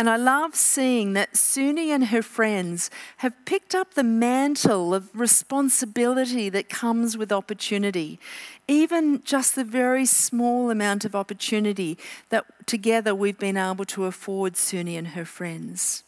And 0.00 0.08
I 0.08 0.16
love 0.16 0.54
seeing 0.54 1.12
that 1.12 1.34
Suni 1.34 1.88
and 1.88 2.06
her 2.06 2.22
friends 2.22 2.90
have 3.18 3.34
picked 3.44 3.74
up 3.74 3.92
the 3.92 4.02
mantle 4.02 4.94
of 4.94 5.10
responsibility 5.14 6.48
that 6.48 6.70
comes 6.70 7.18
with 7.18 7.30
opportunity 7.30 8.18
even 8.66 9.20
just 9.24 9.56
the 9.56 9.64
very 9.64 10.06
small 10.06 10.70
amount 10.70 11.04
of 11.04 11.14
opportunity 11.14 11.98
that 12.30 12.46
together 12.66 13.14
we've 13.14 13.38
been 13.38 13.58
able 13.58 13.84
to 13.84 14.06
afford 14.06 14.54
Suni 14.54 14.96
and 14.96 15.08
her 15.08 15.26
friends. 15.26 16.04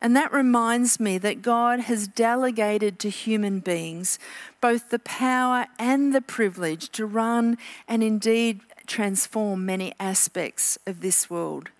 And 0.00 0.14
that 0.14 0.32
reminds 0.32 1.00
me 1.00 1.18
that 1.18 1.42
God 1.42 1.80
has 1.80 2.06
delegated 2.06 3.00
to 3.00 3.10
human 3.10 3.58
beings 3.58 4.20
both 4.60 4.90
the 4.90 5.00
power 5.00 5.66
and 5.80 6.14
the 6.14 6.20
privilege 6.20 6.90
to 6.90 7.06
run 7.06 7.58
and 7.88 8.04
indeed 8.04 8.60
transform 8.86 9.66
many 9.66 9.94
aspects 9.98 10.78
of 10.86 11.00
this 11.00 11.28
world. 11.28 11.70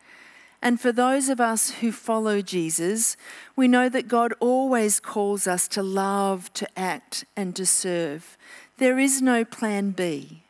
And 0.63 0.79
for 0.81 0.93
those 0.93 1.29
of 1.29 1.41
us 1.41 1.71
who 1.71 1.91
follow 1.91 2.43
Jesus, 2.43 3.17
we 3.57 3.67
know 3.67 3.89
that 3.89 4.09
God 4.09 4.35
always 4.41 5.01
calls 5.01 5.47
us 5.47 5.67
to 5.69 5.83
love, 5.83 6.53
to 6.55 6.69
act, 6.79 7.25
and 7.35 7.57
to 7.57 7.65
serve. 7.65 8.37
There 8.77 8.99
is 8.99 9.23
no 9.23 9.45
plan 9.45 9.93
B. 9.93 10.43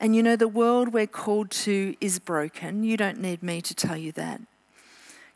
And 0.00 0.16
you 0.16 0.22
know, 0.22 0.34
the 0.34 0.48
world 0.48 0.92
we're 0.92 1.06
called 1.06 1.50
to 1.50 1.94
is 2.00 2.18
broken. 2.18 2.82
You 2.82 2.96
don't 2.96 3.20
need 3.20 3.42
me 3.42 3.60
to 3.60 3.74
tell 3.74 3.96
you 3.96 4.10
that. 4.12 4.40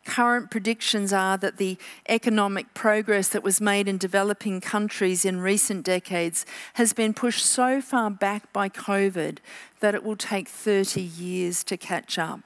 Current 0.03 0.51
predictions 0.51 1.11
are 1.11 1.37
that 1.37 1.57
the 1.57 1.77
economic 2.07 2.73
progress 2.73 3.29
that 3.29 3.43
was 3.43 3.59
made 3.61 3.89
in 3.89 3.97
developing 3.97 4.61
countries 4.61 5.25
in 5.25 5.41
recent 5.41 5.85
decades 5.85 6.45
has 6.73 6.93
been 6.93 7.13
pushed 7.13 7.45
so 7.45 7.81
far 7.81 8.09
back 8.09 8.51
by 8.51 8.69
COVID 8.69 9.39
that 9.81 9.95
it 9.95 10.03
will 10.03 10.15
take 10.15 10.47
30 10.47 11.01
years 11.01 11.63
to 11.65 11.75
catch 11.77 12.17
up. 12.17 12.41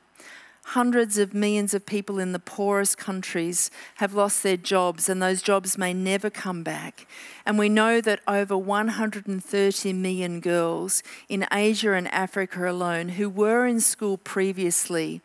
Hundreds 0.71 1.17
of 1.17 1.33
millions 1.33 1.73
of 1.73 1.85
people 1.85 2.17
in 2.17 2.31
the 2.31 2.39
poorest 2.39 2.97
countries 2.97 3.69
have 3.95 4.13
lost 4.13 4.41
their 4.41 4.55
jobs, 4.55 5.09
and 5.09 5.21
those 5.21 5.41
jobs 5.41 5.77
may 5.77 5.93
never 5.93 6.29
come 6.29 6.63
back. 6.63 7.05
And 7.45 7.59
we 7.59 7.67
know 7.67 7.99
that 7.99 8.21
over 8.25 8.57
130 8.57 9.91
million 9.91 10.39
girls 10.39 11.03
in 11.27 11.45
Asia 11.51 11.91
and 11.91 12.07
Africa 12.13 12.71
alone 12.71 13.09
who 13.09 13.27
were 13.27 13.67
in 13.67 13.81
school 13.81 14.17
previously 14.17 15.19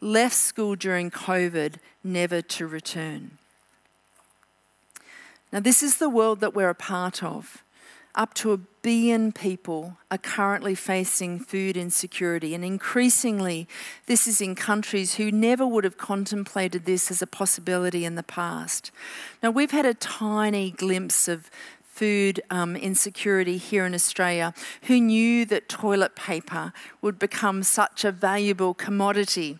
left 0.00 0.34
school 0.34 0.76
during 0.76 1.10
COVID, 1.10 1.74
never 2.02 2.40
to 2.40 2.66
return. 2.66 3.32
Now, 5.52 5.60
this 5.60 5.82
is 5.82 5.98
the 5.98 6.08
world 6.08 6.40
that 6.40 6.54
we're 6.54 6.70
a 6.70 6.74
part 6.74 7.22
of 7.22 7.62
up 8.14 8.34
to 8.34 8.52
a 8.52 8.56
billion 8.56 9.32
people 9.32 9.96
are 10.10 10.18
currently 10.18 10.74
facing 10.74 11.38
food 11.38 11.76
insecurity, 11.76 12.54
and 12.54 12.64
increasingly, 12.64 13.68
this 14.06 14.26
is 14.26 14.40
in 14.40 14.54
countries 14.54 15.14
who 15.14 15.30
never 15.30 15.66
would 15.66 15.84
have 15.84 15.98
contemplated 15.98 16.84
this 16.84 17.10
as 17.10 17.22
a 17.22 17.26
possibility 17.26 18.04
in 18.04 18.14
the 18.14 18.22
past. 18.22 18.90
Now, 19.42 19.50
we've 19.50 19.70
had 19.70 19.86
a 19.86 19.94
tiny 19.94 20.70
glimpse 20.70 21.28
of 21.28 21.50
food 21.84 22.40
um, 22.50 22.76
insecurity 22.76 23.58
here 23.58 23.84
in 23.84 23.94
Australia. 23.94 24.54
Who 24.82 25.00
knew 25.00 25.44
that 25.46 25.68
toilet 25.68 26.16
paper 26.16 26.72
would 27.02 27.18
become 27.18 27.62
such 27.62 28.04
a 28.04 28.12
valuable 28.12 28.72
commodity? 28.74 29.58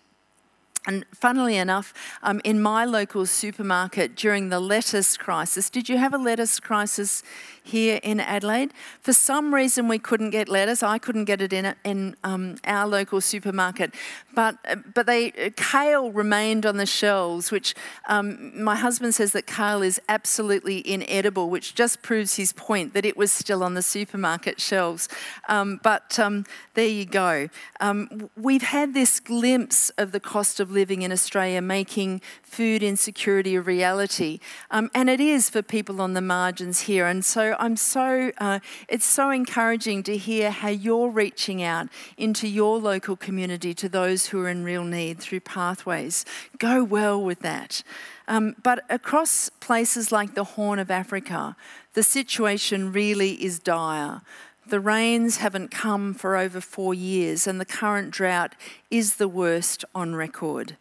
And 0.87 1.05
funnily 1.13 1.57
enough, 1.57 1.93
um, 2.23 2.41
in 2.43 2.59
my 2.59 2.85
local 2.85 3.27
supermarket 3.27 4.15
during 4.15 4.49
the 4.49 4.59
lettuce 4.59 5.15
crisis, 5.15 5.69
did 5.69 5.87
you 5.87 5.97
have 5.97 6.11
a 6.11 6.17
lettuce 6.17 6.59
crisis 6.59 7.21
here 7.63 7.99
in 8.03 8.19
Adelaide. 8.19 8.73
For 9.01 9.13
some 9.13 9.53
reason, 9.53 9.87
we 9.87 9.99
couldn't 9.99 10.31
get 10.31 10.49
lettuce. 10.49 10.81
I 10.81 10.97
couldn't 10.97 11.25
get 11.25 11.41
it 11.41 11.53
in, 11.53 11.75
in 11.83 12.15
um, 12.23 12.57
our 12.65 12.87
local 12.87 13.21
supermarket. 13.21 13.93
But, 14.33 14.57
but 14.93 15.05
they, 15.05 15.31
kale 15.55 16.11
remained 16.11 16.65
on 16.65 16.77
the 16.77 16.85
shelves, 16.85 17.51
which 17.51 17.75
um, 18.07 18.63
my 18.63 18.75
husband 18.75 19.13
says 19.13 19.33
that 19.33 19.45
kale 19.45 19.81
is 19.81 20.01
absolutely 20.09 20.87
inedible, 20.89 21.49
which 21.49 21.75
just 21.75 22.01
proves 22.01 22.35
his 22.35 22.53
point 22.53 22.93
that 22.93 23.05
it 23.05 23.15
was 23.15 23.31
still 23.31 23.63
on 23.63 23.75
the 23.75 23.81
supermarket 23.81 24.59
shelves. 24.59 25.07
Um, 25.47 25.79
but 25.83 26.17
um, 26.17 26.45
there 26.73 26.87
you 26.87 27.05
go. 27.05 27.49
Um, 27.79 28.29
we've 28.35 28.63
had 28.63 28.93
this 28.93 29.19
glimpse 29.19 29.89
of 29.91 30.11
the 30.11 30.19
cost 30.19 30.59
of 30.59 30.70
living 30.71 31.01
in 31.01 31.11
Australia 31.11 31.61
making 31.61 32.21
food 32.41 32.81
insecurity 32.81 33.55
a 33.55 33.61
reality. 33.61 34.39
Um, 34.69 34.89
and 34.95 35.09
it 35.09 35.19
is 35.19 35.49
for 35.49 35.61
people 35.61 36.01
on 36.01 36.13
the 36.13 36.21
margins 36.21 36.81
here. 36.81 37.05
And 37.05 37.23
so 37.23 37.55
I'm 37.59 37.75
so, 37.75 38.31
uh, 38.37 38.59
it's 38.87 39.05
so 39.05 39.29
encouraging 39.29 40.03
to 40.03 40.17
hear 40.17 40.51
how 40.51 40.69
you're 40.69 41.09
reaching 41.09 41.61
out 41.61 41.87
into 42.17 42.47
your 42.47 42.79
local 42.79 43.15
community 43.15 43.73
to 43.75 43.89
those 43.89 44.27
who 44.27 44.39
are 44.41 44.49
in 44.49 44.63
real 44.63 44.83
need 44.83 45.19
through 45.19 45.41
pathways. 45.41 46.25
Go 46.57 46.83
well 46.83 47.21
with 47.21 47.39
that. 47.39 47.83
Um, 48.27 48.55
but 48.63 48.83
across 48.89 49.49
places 49.49 50.11
like 50.11 50.35
the 50.35 50.43
Horn 50.43 50.79
of 50.79 50.89
Africa, 50.89 51.55
the 51.93 52.03
situation 52.03 52.93
really 52.93 53.43
is 53.43 53.59
dire. 53.59 54.21
The 54.65 54.79
rains 54.79 55.37
haven't 55.37 55.71
come 55.71 56.13
for 56.13 56.37
over 56.37 56.61
four 56.61 56.93
years, 56.93 57.47
and 57.47 57.59
the 57.59 57.65
current 57.65 58.11
drought 58.11 58.55
is 58.89 59.15
the 59.15 59.27
worst 59.27 59.83
on 59.93 60.15
record 60.15 60.77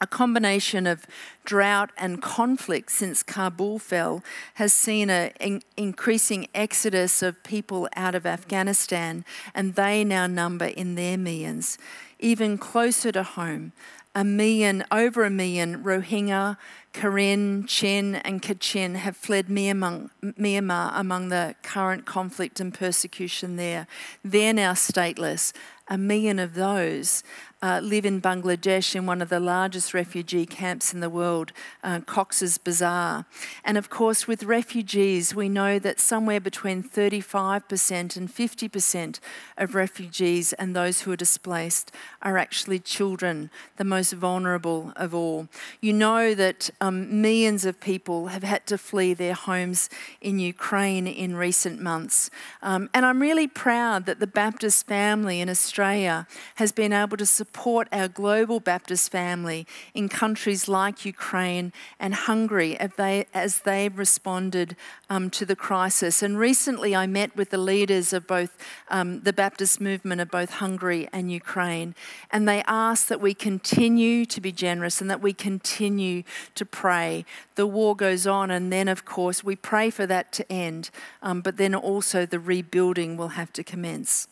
a 0.00 0.06
combination 0.06 0.86
of 0.86 1.06
drought 1.44 1.90
and 1.96 2.22
conflict 2.22 2.90
since 2.90 3.22
Kabul 3.22 3.78
fell 3.78 4.22
has 4.54 4.72
seen 4.72 5.10
an 5.10 5.62
increasing 5.76 6.48
exodus 6.54 7.22
of 7.22 7.42
people 7.42 7.88
out 7.96 8.14
of 8.14 8.26
Afghanistan, 8.26 9.24
and 9.54 9.74
they 9.74 10.04
now 10.04 10.26
number 10.26 10.66
in 10.66 10.94
their 10.94 11.18
millions. 11.18 11.78
Even 12.20 12.58
closer 12.58 13.12
to 13.12 13.22
home, 13.22 13.72
a 14.18 14.24
million, 14.24 14.84
over 14.90 15.22
a 15.22 15.30
million 15.30 15.84
Rohingya, 15.84 16.56
Karen, 16.92 17.64
Chin, 17.68 18.16
and 18.16 18.42
Kachin 18.42 18.96
have 18.96 19.16
fled 19.16 19.46
Myanmar 19.46 20.90
among 20.92 21.28
the 21.28 21.54
current 21.62 22.04
conflict 22.04 22.58
and 22.58 22.74
persecution 22.74 23.54
there. 23.54 23.86
They're 24.24 24.52
now 24.52 24.72
stateless. 24.72 25.52
A 25.86 25.96
million 25.96 26.40
of 26.40 26.54
those 26.54 27.22
uh, 27.60 27.80
live 27.82 28.06
in 28.06 28.20
Bangladesh 28.20 28.94
in 28.94 29.04
one 29.04 29.20
of 29.20 29.30
the 29.30 29.40
largest 29.40 29.92
refugee 29.92 30.46
camps 30.46 30.94
in 30.94 31.00
the 31.00 31.10
world, 31.10 31.52
uh, 31.82 32.00
Cox's 32.00 32.56
Bazar. 32.56 33.26
And 33.64 33.76
of 33.76 33.90
course, 33.90 34.28
with 34.28 34.44
refugees, 34.44 35.34
we 35.34 35.48
know 35.48 35.80
that 35.80 35.98
somewhere 35.98 36.38
between 36.38 36.84
35% 36.84 38.16
and 38.16 38.32
50% 38.32 39.18
of 39.56 39.74
refugees 39.74 40.52
and 40.52 40.76
those 40.76 41.00
who 41.00 41.10
are 41.10 41.16
displaced 41.16 41.90
are 42.22 42.38
actually 42.38 42.78
children, 42.78 43.50
the 43.76 43.84
most 43.84 44.12
vulnerable 44.12 44.92
of 44.94 45.12
all. 45.12 45.48
You 45.80 45.92
know 45.92 46.34
that 46.34 46.70
um, 46.80 47.20
millions 47.20 47.64
of 47.64 47.80
people 47.80 48.28
have 48.28 48.44
had 48.44 48.66
to 48.66 48.78
flee 48.78 49.14
their 49.14 49.34
homes 49.34 49.90
in 50.20 50.38
Ukraine 50.38 51.08
in 51.08 51.34
recent 51.34 51.80
months. 51.80 52.30
Um, 52.62 52.88
and 52.94 53.04
I'm 53.04 53.20
really 53.20 53.48
proud 53.48 54.06
that 54.06 54.20
the 54.20 54.26
Baptist 54.28 54.86
family 54.86 55.40
in 55.40 55.48
Australia 55.48 56.28
has 56.56 56.70
been 56.70 56.92
able 56.92 57.16
to 57.16 57.26
support 57.26 57.47
our 57.92 58.08
global 58.08 58.60
Baptist 58.60 59.10
family 59.10 59.66
in 59.94 60.08
countries 60.08 60.68
like 60.68 61.04
Ukraine 61.04 61.72
and 61.98 62.14
Hungary 62.14 62.76
as, 62.78 62.90
they, 62.96 63.26
as 63.34 63.60
they've 63.60 63.96
responded 63.98 64.76
um, 65.10 65.30
to 65.30 65.44
the 65.44 65.56
crisis. 65.56 66.22
And 66.22 66.38
recently 66.38 66.94
I 66.94 67.06
met 67.06 67.36
with 67.36 67.50
the 67.50 67.58
leaders 67.58 68.12
of 68.12 68.26
both 68.26 68.56
um, 68.88 69.20
the 69.20 69.32
Baptist 69.32 69.80
movement 69.80 70.20
of 70.20 70.30
both 70.30 70.50
Hungary 70.50 71.08
and 71.12 71.32
Ukraine, 71.32 71.94
and 72.30 72.48
they 72.48 72.62
asked 72.66 73.08
that 73.08 73.20
we 73.20 73.34
continue 73.34 74.24
to 74.26 74.40
be 74.40 74.52
generous 74.52 75.00
and 75.00 75.10
that 75.10 75.20
we 75.20 75.32
continue 75.32 76.22
to 76.54 76.64
pray. 76.64 77.24
The 77.54 77.66
war 77.66 77.96
goes 77.96 78.26
on, 78.26 78.50
and 78.50 78.72
then, 78.72 78.88
of 78.88 79.04
course, 79.04 79.42
we 79.42 79.56
pray 79.56 79.90
for 79.90 80.06
that 80.06 80.32
to 80.32 80.52
end, 80.52 80.90
um, 81.22 81.40
but 81.40 81.56
then 81.56 81.74
also 81.74 82.26
the 82.26 82.38
rebuilding 82.38 83.16
will 83.16 83.28
have 83.28 83.52
to 83.54 83.64
commence. 83.64 84.28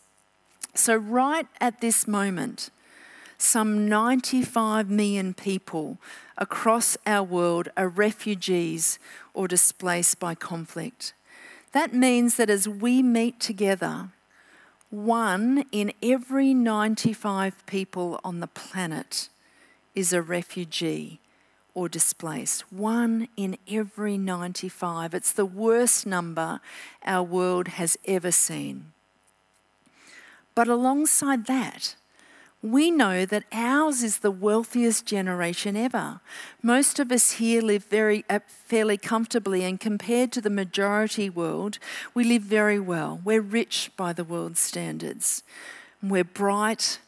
So, 0.74 0.94
right 0.94 1.46
at 1.60 1.80
this 1.80 2.06
moment, 2.06 2.70
some 3.38 3.88
95 3.88 4.88
million 4.90 5.34
people 5.34 5.98
across 6.38 6.96
our 7.06 7.22
world 7.22 7.68
are 7.76 7.88
refugees 7.88 8.98
or 9.34 9.48
displaced 9.48 10.18
by 10.18 10.34
conflict. 10.34 11.12
That 11.72 11.92
means 11.92 12.36
that 12.36 12.50
as 12.50 12.68
we 12.68 13.02
meet 13.02 13.38
together, 13.40 14.08
one 14.90 15.64
in 15.72 15.92
every 16.02 16.54
95 16.54 17.66
people 17.66 18.20
on 18.24 18.40
the 18.40 18.46
planet 18.46 19.28
is 19.94 20.12
a 20.12 20.22
refugee 20.22 21.20
or 21.74 21.88
displaced. 21.88 22.72
One 22.72 23.28
in 23.36 23.58
every 23.70 24.16
95. 24.16 25.12
It's 25.12 25.32
the 25.32 25.44
worst 25.44 26.06
number 26.06 26.60
our 27.04 27.22
world 27.22 27.68
has 27.68 27.98
ever 28.06 28.30
seen. 28.30 28.92
But 30.54 30.68
alongside 30.68 31.46
that, 31.46 31.96
we 32.62 32.90
know 32.90 33.24
that 33.26 33.44
ours 33.52 34.02
is 34.02 34.18
the 34.18 34.30
wealthiest 34.30 35.06
generation 35.06 35.76
ever. 35.76 36.20
Most 36.62 36.98
of 36.98 37.12
us 37.12 37.32
here 37.32 37.62
live 37.62 37.84
very 37.84 38.24
uh, 38.28 38.40
fairly 38.48 38.96
comfortably, 38.96 39.62
and 39.64 39.78
compared 39.78 40.32
to 40.32 40.40
the 40.40 40.50
majority 40.50 41.30
world, 41.30 41.78
we 42.14 42.24
live 42.24 42.42
very 42.42 42.80
well. 42.80 43.20
We're 43.24 43.40
rich 43.40 43.90
by 43.96 44.12
the 44.12 44.24
world's 44.24 44.60
standards. 44.60 45.42
We're 46.02 46.24
bright, 46.24 46.98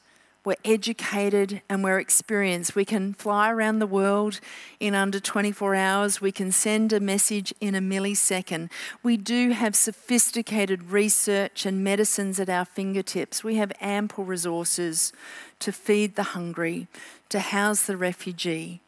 we're 0.49 0.57
educated 0.65 1.61
and 1.69 1.85
we're 1.85 1.99
experienced. 1.99 2.75
We 2.75 2.87
can 2.87 3.13
fly 3.13 3.51
around 3.51 3.81
the 3.81 3.87
world 3.87 4.41
in 4.81 4.95
under 4.95 5.21
24 5.21 5.75
hours. 5.75 6.23
We 6.23 6.33
can 6.33 6.53
send 6.53 6.91
a 6.91 7.01
message 7.01 7.53
in 7.61 7.75
a 7.75 7.81
millisecond. 7.81 8.71
We 9.03 9.19
do 9.19 9.51
have 9.51 9.77
sophisticated 9.77 10.85
research 10.85 11.67
and 11.67 11.85
medicines 11.85 12.41
at 12.41 12.49
our 12.49 12.65
fingertips. 12.65 13.45
We 13.45 13.57
have 13.57 13.73
ample 13.79 14.25
resources 14.25 15.13
to 15.59 15.71
feed 15.71 16.17
the 16.17 16.33
hungry, 16.33 16.87
to 17.29 17.41
house 17.41 17.85
the 17.85 17.99
refugee, 17.99 18.81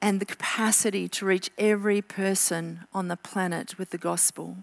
and 0.00 0.20
the 0.20 0.24
capacity 0.24 1.08
to 1.08 1.26
reach 1.26 1.50
every 1.58 2.00
person 2.00 2.84
on 2.94 3.08
the 3.08 3.16
planet 3.16 3.76
with 3.76 3.90
the 3.90 3.98
gospel. 3.98 4.58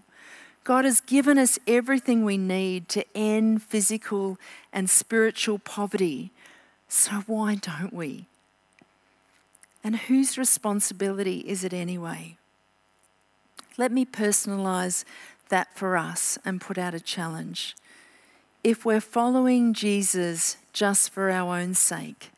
God 0.64 0.84
has 0.84 1.00
given 1.00 1.38
us 1.38 1.58
everything 1.66 2.24
we 2.24 2.38
need 2.38 2.88
to 2.90 3.04
end 3.16 3.62
physical 3.62 4.38
and 4.72 4.88
spiritual 4.88 5.58
poverty. 5.58 6.30
So 6.88 7.24
why 7.26 7.56
don't 7.56 7.92
we? 7.92 8.26
And 9.82 9.96
whose 9.96 10.38
responsibility 10.38 11.38
is 11.38 11.64
it 11.64 11.72
anyway? 11.72 12.36
Let 13.76 13.90
me 13.90 14.04
personalize 14.04 15.04
that 15.48 15.74
for 15.76 15.96
us 15.96 16.38
and 16.44 16.60
put 16.60 16.78
out 16.78 16.94
a 16.94 17.00
challenge. 17.00 17.76
If 18.62 18.84
we're 18.84 19.00
following 19.00 19.74
Jesus 19.74 20.56
just 20.72 21.10
for 21.10 21.30
our 21.30 21.58
own 21.58 21.74
sake, 21.74 22.30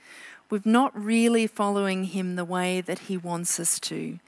we're 0.48 0.62
not 0.64 0.98
really 0.98 1.46
following 1.46 2.04
him 2.04 2.36
the 2.36 2.44
way 2.44 2.80
that 2.80 3.00
he 3.00 3.16
wants 3.16 3.60
us 3.60 3.78
to. 3.80 4.18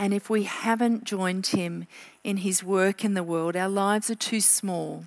And 0.00 0.14
if 0.14 0.30
we 0.30 0.44
haven't 0.44 1.04
joined 1.04 1.48
him 1.48 1.86
in 2.24 2.38
his 2.38 2.64
work 2.64 3.04
in 3.04 3.12
the 3.12 3.22
world, 3.22 3.54
our 3.54 3.68
lives 3.68 4.08
are 4.08 4.14
too 4.14 4.40
small 4.40 5.04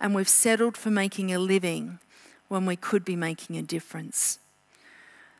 and 0.00 0.14
we've 0.14 0.28
settled 0.28 0.76
for 0.76 0.88
making 0.88 1.32
a 1.32 1.38
living 1.40 1.98
when 2.46 2.64
we 2.64 2.76
could 2.76 3.04
be 3.04 3.16
making 3.16 3.56
a 3.56 3.62
difference. 3.62 4.38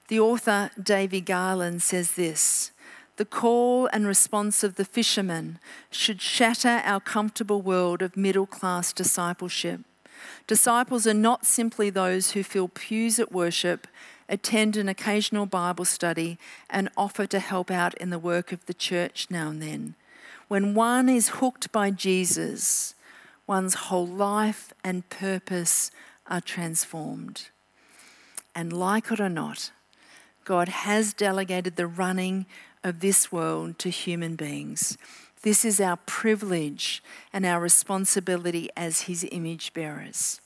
The 0.08 0.18
author 0.18 0.72
David 0.82 1.26
Garland 1.26 1.82
says 1.84 2.14
this 2.14 2.72
The 3.16 3.24
call 3.24 3.86
and 3.92 4.08
response 4.08 4.64
of 4.64 4.74
the 4.74 4.84
fisherman 4.84 5.60
should 5.92 6.20
shatter 6.20 6.82
our 6.84 6.98
comfortable 6.98 7.62
world 7.62 8.02
of 8.02 8.16
middle 8.16 8.44
class 8.44 8.92
discipleship. 8.92 9.82
Disciples 10.48 11.06
are 11.06 11.14
not 11.14 11.46
simply 11.46 11.90
those 11.90 12.32
who 12.32 12.42
fill 12.42 12.66
pews 12.66 13.20
at 13.20 13.30
worship 13.30 13.86
attend 14.30 14.76
an 14.76 14.88
occasional 14.88 15.44
Bible 15.44 15.84
study, 15.84 16.38
and 16.70 16.88
offer 16.96 17.26
to 17.26 17.38
help 17.40 17.70
out 17.70 17.94
in 17.94 18.08
the 18.08 18.18
work 18.18 18.52
of 18.52 18.64
the 18.64 18.72
church 18.72 19.26
now 19.28 19.50
and 19.50 19.60
then. 19.60 19.94
When 20.48 20.74
one 20.74 21.08
is 21.08 21.28
hooked 21.40 21.70
by 21.72 21.90
Jesus, 21.90 22.94
one's 23.46 23.74
whole 23.74 24.06
life 24.06 24.72
and 24.82 25.08
purpose 25.10 25.90
are 26.28 26.40
transformed. 26.40 27.48
And 28.54 28.72
like 28.72 29.10
it 29.10 29.20
or 29.20 29.28
not, 29.28 29.72
God 30.44 30.68
has 30.68 31.12
delegated 31.12 31.76
the 31.76 31.86
running 31.86 32.46
of 32.82 33.00
this 33.00 33.30
world 33.30 33.78
to 33.80 33.90
human 33.90 34.36
beings. 34.36 34.96
This 35.42 35.64
is 35.64 35.80
our 35.80 35.96
privilege 35.96 37.02
and 37.32 37.46
our 37.46 37.60
responsibility 37.60 38.68
as 38.76 39.02
His 39.02 39.26
image 39.30 39.72
bearers. 39.72 40.40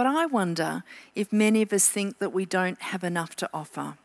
But 0.00 0.06
I 0.06 0.24
wonder 0.24 0.82
if 1.14 1.30
many 1.30 1.60
of 1.60 1.74
us 1.74 1.86
think 1.86 2.20
that 2.20 2.32
we 2.32 2.46
don't 2.46 2.80
have 2.80 3.04
enough 3.04 3.36
to 3.36 3.50
offer. 3.52 3.98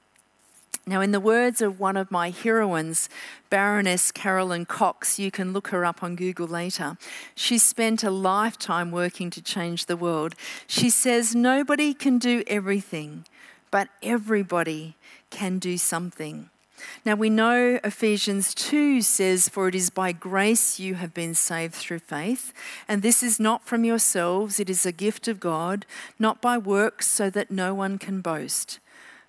Now, 0.86 0.99
in 0.99 1.13
the 1.13 1.21
words 1.21 1.62
of 1.62 1.79
one 1.79 1.95
of 1.95 2.12
my 2.12 2.31
heroines, 2.31 3.08
Baroness 3.49 4.12
Caroline 4.12 4.65
Cox, 4.65 5.19
you 5.19 5.31
can 5.31 5.53
look 5.53 5.69
her 5.69 5.86
up 5.86 6.03
on 6.03 6.17
Google 6.17 6.47
later, 6.47 6.97
she 7.34 7.58
spent 7.58 8.03
a 8.03 8.12
lifetime 8.12 8.91
working 8.91 9.29
to 9.29 9.41
change 9.41 9.86
the 9.86 9.95
world. 9.95 10.36
She 10.67 10.89
says, 10.89 11.34
Nobody 11.34 11.93
can 11.93 12.17
do 12.17 12.43
everything, 12.45 13.23
but 13.71 13.88
everybody 14.03 14.95
can 15.29 15.60
do 15.60 15.77
something. 15.77 16.49
Now 17.05 17.15
we 17.15 17.29
know 17.29 17.79
Ephesians 17.83 18.53
2 18.53 19.01
says, 19.01 19.49
For 19.49 19.67
it 19.67 19.75
is 19.75 19.89
by 19.89 20.11
grace 20.11 20.79
you 20.79 20.95
have 20.95 21.13
been 21.13 21.35
saved 21.35 21.75
through 21.75 21.99
faith, 21.99 22.53
and 22.88 23.01
this 23.01 23.21
is 23.21 23.39
not 23.39 23.65
from 23.65 23.85
yourselves, 23.85 24.59
it 24.59 24.69
is 24.69 24.85
a 24.85 24.91
gift 24.91 25.27
of 25.27 25.39
God, 25.39 25.85
not 26.19 26.41
by 26.41 26.57
works, 26.57 27.07
so 27.07 27.29
that 27.29 27.51
no 27.51 27.73
one 27.73 27.97
can 27.97 28.21
boast. 28.21 28.79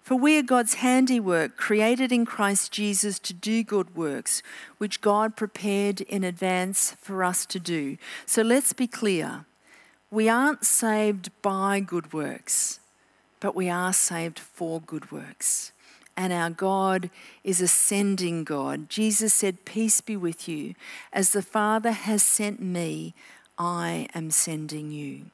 For 0.00 0.14
we 0.14 0.38
are 0.38 0.42
God's 0.42 0.74
handiwork, 0.74 1.56
created 1.56 2.12
in 2.12 2.24
Christ 2.24 2.70
Jesus 2.70 3.18
to 3.18 3.35
do 3.35 3.64
good 3.64 3.96
works, 3.96 4.42
which 4.78 5.00
God 5.00 5.37
prepared 5.37 6.00
in 6.02 6.22
advance 6.22 6.92
for 7.00 7.24
us 7.24 7.44
to 7.46 7.59
do. 7.59 7.98
So 8.24 8.42
let's 8.42 8.72
be 8.72 8.87
clear 8.87 9.46
we 10.09 10.28
aren't 10.28 10.64
saved 10.64 11.30
by 11.42 11.80
good 11.80 12.12
works, 12.12 12.78
but 13.40 13.56
we 13.56 13.68
are 13.68 13.92
saved 13.92 14.38
for 14.38 14.80
good 14.80 15.11
works 15.11 15.72
and 16.16 16.33
our 16.33 16.50
God 16.50 17.11
is 17.44 17.61
a 17.61 17.68
sending 17.68 18.44
God. 18.44 18.88
Jesus 18.88 19.35
said, 19.35 19.64
Peace 19.64 20.00
be 20.00 20.16
with 20.16 20.48
you. 20.48 20.74
As 21.12 21.33
the 21.33 21.42
Father 21.42 21.92
has 21.92 22.22
sent 22.22 22.61
me, 22.61 23.14
I 23.59 24.09
am 24.14 24.31
sending 24.31 24.90
you. 24.90 25.26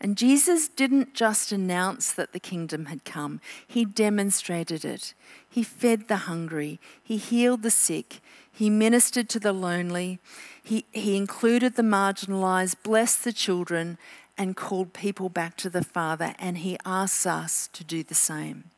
And 0.00 0.16
Jesus 0.16 0.68
didn't 0.68 1.14
just 1.14 1.50
announce 1.50 2.12
that 2.12 2.32
the 2.32 2.40
kingdom 2.40 2.86
had 2.86 3.04
come, 3.04 3.40
he 3.66 3.84
demonstrated 3.84 4.84
it. 4.84 5.14
He 5.48 5.62
fed 5.62 6.08
the 6.08 6.16
hungry, 6.16 6.78
he 7.02 7.16
healed 7.16 7.62
the 7.62 7.70
sick, 7.70 8.20
he 8.52 8.70
ministered 8.70 9.28
to 9.30 9.40
the 9.40 9.52
lonely, 9.52 10.20
he, 10.62 10.84
he 10.92 11.16
included 11.16 11.74
the 11.74 11.82
marginalized, 11.82 12.76
blessed 12.82 13.24
the 13.24 13.32
children, 13.32 13.98
and 14.36 14.56
called 14.56 14.92
people 14.92 15.28
back 15.28 15.56
to 15.56 15.70
the 15.70 15.82
Father. 15.82 16.34
And 16.38 16.58
he 16.58 16.78
asks 16.84 17.26
us 17.26 17.68
to 17.72 17.82
do 17.82 18.04
the 18.04 18.14
same. 18.14 18.70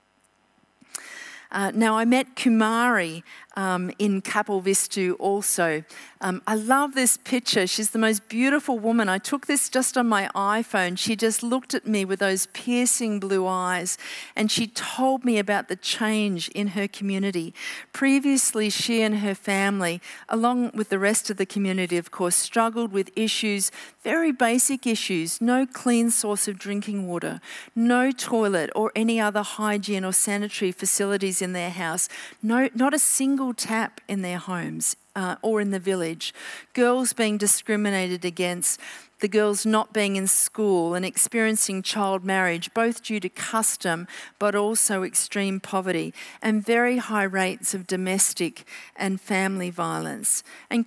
Uh, 1.53 1.73
now, 1.75 1.97
I 1.97 2.05
met 2.05 2.37
Kumari 2.37 3.23
um, 3.61 3.90
in 3.99 4.23
Kapilvastu 4.23 5.16
also. 5.18 5.85
Um, 6.23 6.40
I 6.46 6.55
love 6.55 6.94
this 6.94 7.18
picture. 7.18 7.66
She's 7.66 7.90
the 7.90 7.99
most 7.99 8.27
beautiful 8.29 8.79
woman. 8.79 9.11
I 9.11 9.18
took 9.18 9.46
this 9.46 9.68
just 9.68 9.99
on 9.99 10.09
my 10.09 10.31
iPhone. 10.35 10.99
She 10.99 11.14
just 11.14 11.42
looked 11.42 11.75
at 11.75 11.87
me 11.87 12.07
with 12.07 12.20
those 12.20 12.46
piercing 12.46 13.20
blue 13.20 13.46
eyes 13.46 13.99
and 14.35 14.51
she 14.51 14.66
told 14.66 15.27
me 15.27 15.38
about 15.38 15.68
the 15.68 15.77
change 15.77 16.49
in 16.51 16.68
her 16.68 16.88
community. 16.88 17.53
Previously, 17.92 18.70
she 18.70 19.03
and 19.03 19.18
her 19.18 19.35
family, 19.35 20.01
along 20.29 20.70
with 20.75 20.88
the 20.88 20.99
rest 20.99 21.29
of 21.29 21.37
the 21.37 21.46
community, 21.46 21.99
of 21.99 22.11
course, 22.11 22.37
struggled 22.37 22.92
with 22.92 23.11
issues, 23.14 23.70
very 24.03 24.33
basic 24.33 24.87
issues 24.87 25.40
no 25.40 25.66
clean 25.66 26.11
source 26.11 26.49
of 26.49 26.59
drinking 26.59 27.07
water, 27.07 27.40
no 27.75 28.11
toilet 28.11 28.70
or 28.75 28.90
any 28.96 29.20
other 29.20 29.42
hygiene 29.42 30.05
or 30.05 30.12
sanitary 30.12 30.73
facilities 30.73 31.42
in 31.42 31.53
their 31.53 31.70
house, 31.70 32.09
no, 32.42 32.68
not 32.75 32.94
a 32.94 32.99
single 32.99 33.50
tap 33.55 34.01
in 34.09 34.23
their 34.23 34.39
homes 34.39 34.97
uh, 35.17 35.37
or 35.43 35.61
in 35.61 35.71
the 35.71 35.79
village, 35.79 36.33
girls 36.73 37.13
being 37.13 37.39
discriminated 37.39 38.25
against, 38.25 38.81
the 39.21 39.29
girls 39.29 39.67
not 39.67 39.93
being 39.93 40.17
in 40.17 40.27
school 40.27 40.95
and 40.95 41.05
experiencing 41.05 41.83
child 41.83 42.25
marriage, 42.25 42.73
both 42.75 43.03
due 43.03 43.21
to 43.21 43.29
custom 43.29 44.07
but 44.39 44.55
also 44.55 45.03
extreme 45.03 45.61
poverty, 45.61 46.15
and 46.41 46.65
very 46.65 46.97
high 46.97 47.25
rates 47.25 47.75
of 47.75 47.87
domestic 47.87 48.67
and 48.97 49.21
family 49.21 49.71
violence. 49.71 50.43
And 50.71 50.87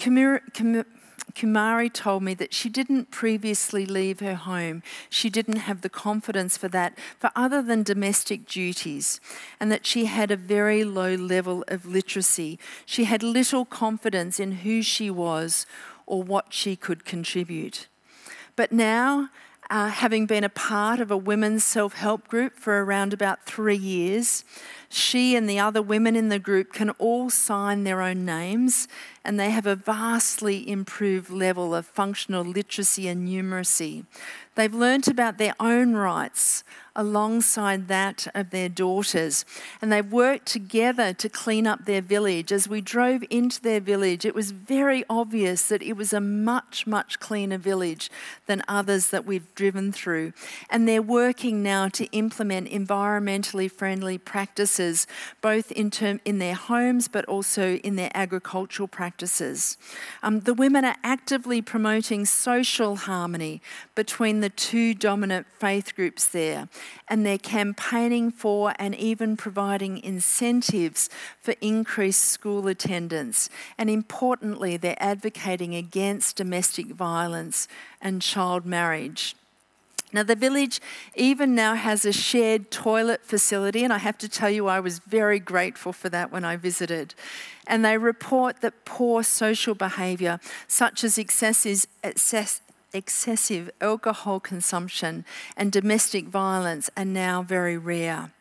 Kumari 1.36 1.91
told 1.91 2.21
me 2.23 2.34
that 2.36 2.54
she 2.54 2.69
didn't 2.69 3.10
previously 3.10 3.86
leave 3.86 4.19
her 4.19 4.36
home. 4.36 4.84
She 5.10 5.30
didn't 5.30 5.58
have 5.58 5.82
the 5.82 5.89
confidence 5.89 6.58
for 6.58 6.67
that, 6.69 6.97
for 7.17 7.32
other 7.36 7.62
than 7.62 7.84
domestic 7.84 8.47
duties, 8.47 9.19
and 9.60 9.71
that 9.71 9.86
she 9.86 10.06
had 10.06 10.30
a 10.30 10.36
very 10.36 10.84
low 10.84 11.15
level 11.15 11.63
of 11.67 11.86
literacy. 11.86 12.60
She 12.86 13.06
had 13.06 13.23
little 13.23 13.65
confidence 13.65 14.39
in 14.39 14.52
who 14.63 14.82
she 14.82 15.10
was 15.10 15.65
or 16.06 16.21
what 16.21 16.54
she 16.54 16.76
could 16.76 17.06
contribute. 17.06 17.88
But 18.56 18.71
now, 18.71 19.30
uh, 19.69 19.88
having 19.88 20.26
been 20.26 20.43
a 20.43 20.49
part 20.49 20.99
of 20.99 21.10
a 21.10 21.17
women's 21.17 21.63
self 21.63 21.93
help 21.93 22.28
group 22.28 22.60
for 22.60 22.84
around 22.84 23.13
about 23.13 23.45
three 23.45 23.78
years, 23.78 24.43
she 24.93 25.36
and 25.36 25.49
the 25.49 25.60
other 25.60 25.82
women 25.82 26.15
in 26.15 26.29
the 26.29 26.39
group 26.39 26.73
can 26.73 26.91
all 26.91 27.29
sign 27.29 27.84
their 27.84 28.01
own 28.01 28.25
names, 28.25 28.88
and 29.25 29.39
they 29.39 29.49
have 29.49 29.65
a 29.65 29.75
vastly 29.75 30.69
improved 30.69 31.29
level 31.29 31.73
of 31.73 31.86
functional 31.86 32.43
literacy 32.43 33.08
and 33.08 33.27
numeracy. 33.27 34.06
They've 34.56 34.73
learnt 34.73 35.08
about 35.08 35.38
their 35.38 35.56
own 35.60 35.93
rights 35.93 36.63
alongside 36.95 37.88
that 37.88 38.27
of 38.36 38.51
their 38.51 38.69
daughters. 38.69 39.45
And 39.82 39.91
they've 39.91 40.12
worked 40.12 40.45
together 40.45 41.12
to 41.13 41.29
clean 41.29 41.65
up 41.65 41.86
their 41.86 42.01
village. 42.01 42.51
As 42.51 42.67
we 42.67 42.82
drove 42.82 43.23
into 43.32 43.60
their 43.62 43.79
village, 43.79 44.25
it 44.25 44.36
was 44.36 44.51
very 44.51 45.03
obvious 45.10 45.67
that 45.69 45.82
it 45.82 45.97
was 45.97 46.13
a 46.13 46.21
much, 46.21 46.86
much 46.86 47.19
cleaner 47.19 47.58
village 47.58 48.12
than 48.45 48.62
others 48.67 49.10
that 49.10 49.25
we've 49.25 49.53
driven 49.56 49.91
through. 49.91 50.34
And 50.69 50.88
they're 50.88 51.01
working 51.01 51.63
now 51.63 51.88
to 51.89 52.06
implement 52.12 52.69
environmentally 52.69 53.71
friendly 53.71 54.19
practices, 54.19 54.82
both 55.41 55.71
in, 55.71 55.89
term, 55.89 56.19
in 56.25 56.39
their 56.39 56.53
homes 56.53 57.07
but 57.07 57.25
also 57.25 57.75
in 57.77 57.95
their 57.95 58.11
agricultural 58.13 58.87
practices. 58.87 59.77
Um, 60.21 60.41
the 60.41 60.53
women 60.53 60.85
are 60.85 60.95
actively 61.03 61.61
promoting 61.61 62.25
social 62.25 62.95
harmony 62.95 63.61
between 63.95 64.41
the 64.41 64.49
two 64.49 64.93
dominant 64.93 65.47
faith 65.59 65.95
groups 65.95 66.27
there, 66.27 66.67
and 67.07 67.25
they're 67.25 67.37
campaigning 67.37 68.31
for 68.31 68.73
and 68.77 68.95
even 68.95 69.37
providing 69.37 69.97
incentives 69.97 71.09
for 71.39 71.55
increased 71.61 72.25
school 72.25 72.67
attendance. 72.67 73.49
And 73.77 73.89
importantly, 73.89 74.77
they're 74.77 74.95
advocating 74.99 75.75
against 75.75 76.35
domestic 76.35 76.87
violence 76.87 77.67
and 78.01 78.21
child 78.21 78.65
marriage. 78.65 79.35
Now, 80.13 80.21
the 80.21 80.36
village 80.36 80.80
even 81.15 81.56
now 81.56 81.73
has 81.73 82.06
a 82.06 82.13
shared 82.13 82.69
toilet 82.69 83.26
facility, 83.26 83.84
and 83.84 83.91
I 83.91 83.97
have 83.97 84.17
to 84.19 84.30
tell 84.30 84.49
you, 84.49 84.67
I 84.67 84.80
was 84.80 84.99
very 84.99 85.39
grateful 85.39 85.91
for 85.91 86.08
that 86.10 86.32
when 86.32 86.45
I 86.45 86.56
visited. 86.56 87.15
And 87.65 87.84
they 87.84 87.97
report 87.97 88.62
that 88.62 88.86
poor 88.86 89.23
social 89.23 89.73
behaviour, 89.73 90.39
such 90.67 91.04
as 91.04 91.17
excessive, 91.17 91.88
excess, 92.04 92.62
excessive 92.93 93.71
alcohol 93.82 94.39
consumption 94.39 95.26
and 95.58 95.71
domestic 95.71 96.26
violence, 96.26 96.91
are 96.95 97.06
now 97.06 97.41
very 97.41 97.78
rare. 97.78 98.32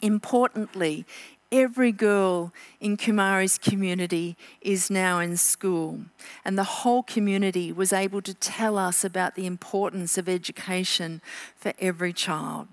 Importantly, 0.00 1.06
every 1.54 1.92
girl 1.92 2.52
in 2.80 2.96
Kumari's 2.96 3.58
community 3.58 4.36
is 4.60 4.90
now 4.90 5.20
in 5.20 5.36
school. 5.36 6.00
And 6.44 6.58
the 6.58 6.64
whole 6.64 7.04
community 7.04 7.70
was 7.70 7.92
able 7.92 8.20
to 8.22 8.34
tell 8.34 8.76
us 8.76 9.04
about 9.04 9.36
the 9.36 9.46
importance 9.46 10.18
of 10.18 10.28
education 10.28 11.22
for 11.56 11.72
every 11.78 12.12
child. 12.12 12.66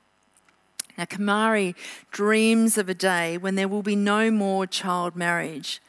Now, 0.98 1.06
Kumari 1.06 1.76
dreams 2.12 2.78
of 2.78 2.90
a 2.90 2.96
day 2.96 3.38
when 3.38 3.56
there 3.56 3.68
will 3.68 3.84
be 3.84 3.96
no 3.96 4.32
more 4.32 4.66
child 4.66 5.16
marriage 5.16 5.80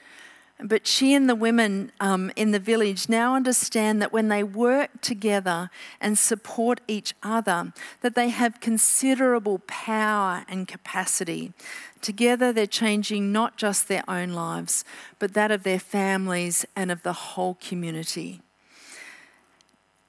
but 0.63 0.87
she 0.87 1.15
and 1.15 1.29
the 1.29 1.35
women 1.35 1.93
um, 2.01 2.31
in 2.37 2.53
the 2.53 2.59
village 2.59 3.09
now 3.09 3.35
understand 3.35 4.01
that 4.01 4.13
when 4.13 4.29
they 4.29 4.43
work 4.43 5.01
together 5.01 5.71
and 6.01 6.17
support 6.17 6.81
each 6.87 7.15
other, 7.23 7.73
that 8.01 8.15
they 8.15 8.29
have 8.29 8.61
considerable 8.61 9.61
power 9.67 10.45
and 10.49 10.69
capacity. 10.69 11.53
Together, 12.01 12.53
they're 12.53 12.67
changing 12.67 13.33
not 13.33 13.57
just 13.57 13.89
their 13.89 14.05
own 14.09 14.31
lives, 14.31 14.85
but 15.19 15.35
that 15.35 15.51
of 15.51 15.63
their 15.63 15.81
families 15.81 16.65
and 16.75 16.91
of 16.91 17.03
the 17.03 17.13
whole 17.13 17.57
community. 17.61 18.41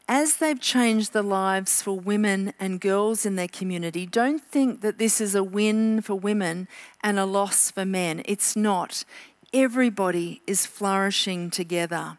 As 0.08 0.38
they've 0.38 0.60
changed 0.60 1.13
the 1.13 1.24
lives 1.24 1.82
for 1.82 1.98
women 1.98 2.54
and 2.60 2.82
girls 2.82 3.26
in 3.26 3.38
their 3.38 3.48
community, 3.48 4.06
don't 4.06 4.44
think 4.44 4.82
that 4.82 4.98
this 4.98 5.22
is 5.22 5.34
a 5.34 5.44
win 5.44 6.02
for 6.02 6.16
women 6.16 6.68
and 7.02 7.18
a 7.18 7.26
loss 7.26 7.72
for 7.72 7.86
men. 7.86 8.22
It's 8.26 8.56
not 8.56 9.06
everybody 9.54 10.42
is 10.48 10.66
flourishing 10.66 11.50
together. 11.50 12.18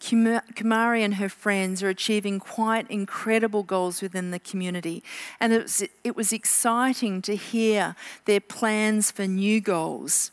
Kumari 0.00 1.00
and 1.00 1.14
her 1.14 1.28
friends 1.28 1.82
are 1.82 1.88
achieving 1.88 2.38
quite 2.38 2.90
incredible 2.90 3.62
goals 3.62 4.02
within 4.02 4.32
the 4.32 4.38
community. 4.38 5.02
And 5.40 5.52
it 5.52 5.62
was, 5.62 5.84
it 6.02 6.16
was 6.16 6.32
exciting 6.32 7.22
to 7.22 7.36
hear 7.36 7.96
their 8.26 8.40
plans 8.40 9.10
for 9.10 9.26
new 9.26 9.60
goals. 9.60 10.30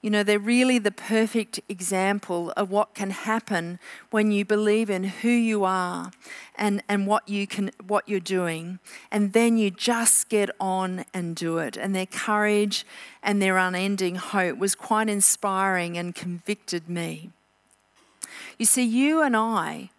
You 0.00 0.10
know, 0.10 0.22
they're 0.22 0.38
really 0.38 0.78
the 0.78 0.92
perfect 0.92 1.58
example 1.68 2.52
of 2.56 2.70
what 2.70 2.94
can 2.94 3.10
happen 3.10 3.80
when 4.10 4.30
you 4.30 4.44
believe 4.44 4.88
in 4.88 5.02
who 5.02 5.28
you 5.28 5.64
are 5.64 6.12
and, 6.54 6.84
and 6.88 7.04
what 7.04 7.28
you 7.28 7.48
can 7.48 7.72
what 7.84 8.08
you're 8.08 8.20
doing, 8.20 8.78
and 9.10 9.32
then 9.32 9.58
you 9.58 9.72
just 9.72 10.28
get 10.28 10.50
on 10.60 11.04
and 11.12 11.34
do 11.34 11.58
it. 11.58 11.76
And 11.76 11.96
their 11.96 12.06
courage 12.06 12.86
and 13.24 13.42
their 13.42 13.56
unending 13.56 14.14
hope 14.14 14.58
was 14.58 14.76
quite 14.76 15.08
inspiring 15.08 15.98
and 15.98 16.14
convicted 16.14 16.88
me. 16.88 17.30
You 18.56 18.66
see, 18.66 18.84
you 18.84 19.22
and 19.22 19.36
I 19.36 19.90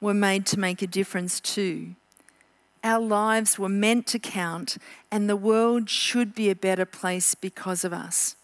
were 0.00 0.14
made 0.14 0.46
to 0.46 0.58
make 0.58 0.82
a 0.82 0.86
difference 0.88 1.38
too. 1.38 1.94
Our 2.82 3.00
lives 3.00 3.56
were 3.56 3.68
meant 3.68 4.08
to 4.08 4.18
count, 4.18 4.78
and 5.12 5.28
the 5.28 5.36
world 5.36 5.88
should 5.88 6.34
be 6.34 6.50
a 6.50 6.56
better 6.56 6.84
place 6.84 7.36
because 7.36 7.84
of 7.84 7.92
us. 7.92 8.36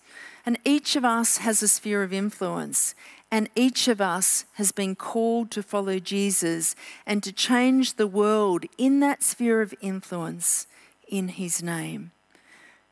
And 0.44 0.58
each 0.64 0.96
of 0.96 1.04
us 1.04 1.38
has 1.38 1.62
a 1.62 1.68
sphere 1.68 2.02
of 2.02 2.12
influence, 2.12 2.94
and 3.30 3.48
each 3.54 3.88
of 3.88 4.00
us 4.00 4.44
has 4.54 4.72
been 4.72 4.96
called 4.96 5.50
to 5.52 5.62
follow 5.62 5.98
Jesus 5.98 6.74
and 7.06 7.22
to 7.22 7.32
change 7.32 7.94
the 7.94 8.06
world 8.06 8.64
in 8.78 9.00
that 9.00 9.22
sphere 9.22 9.60
of 9.60 9.74
influence 9.80 10.66
in 11.06 11.28
his 11.28 11.62
name. 11.62 12.12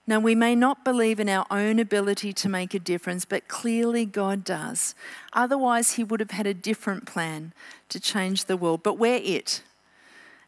Now, 0.09 0.21
we 0.21 0.35
may 0.35 0.55
not 0.55 0.87
believe 0.87 1.21
in 1.21 1.29
our 1.29 1.45
own 1.51 1.79
ability 1.79 2.33
to 2.33 2.49
make 2.49 2.73
a 2.73 2.79
difference, 2.79 3.27
but 3.27 3.47
clearly 3.47 4.07
God 4.07 4.43
does. 4.43 4.95
Otherwise, 5.35 5.93
He 5.93 6.03
would 6.03 6.21
have 6.21 6.31
had 6.31 6.47
a 6.47 6.55
different 6.55 7.05
plan 7.05 7.53
to 7.91 8.01
change 8.01 8.47
the 8.47 8.57
world. 8.57 8.83
But 8.83 8.99
we're 8.99 9.21
it. 9.23 9.63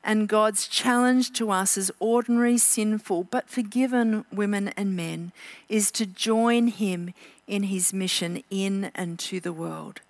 And 0.03 0.29
God's 0.29 0.67
challenge 0.67 1.33
to 1.35 1.51
us 1.51 1.77
as 1.77 1.91
ordinary, 2.01 2.57
sinful, 2.57 3.25
but 3.25 3.49
forgiven 3.49 4.25
women 4.33 4.69
and 4.69 4.97
men 4.97 5.33
is 5.69 5.91
to 5.93 6.07
join 6.07 6.69
Him 6.69 7.13
in 7.47 7.65
His 7.65 7.93
mission 7.93 8.43
in 8.51 8.91
and 8.95 9.19
to 9.21 9.41
the 9.41 9.53
world. 9.53 10.01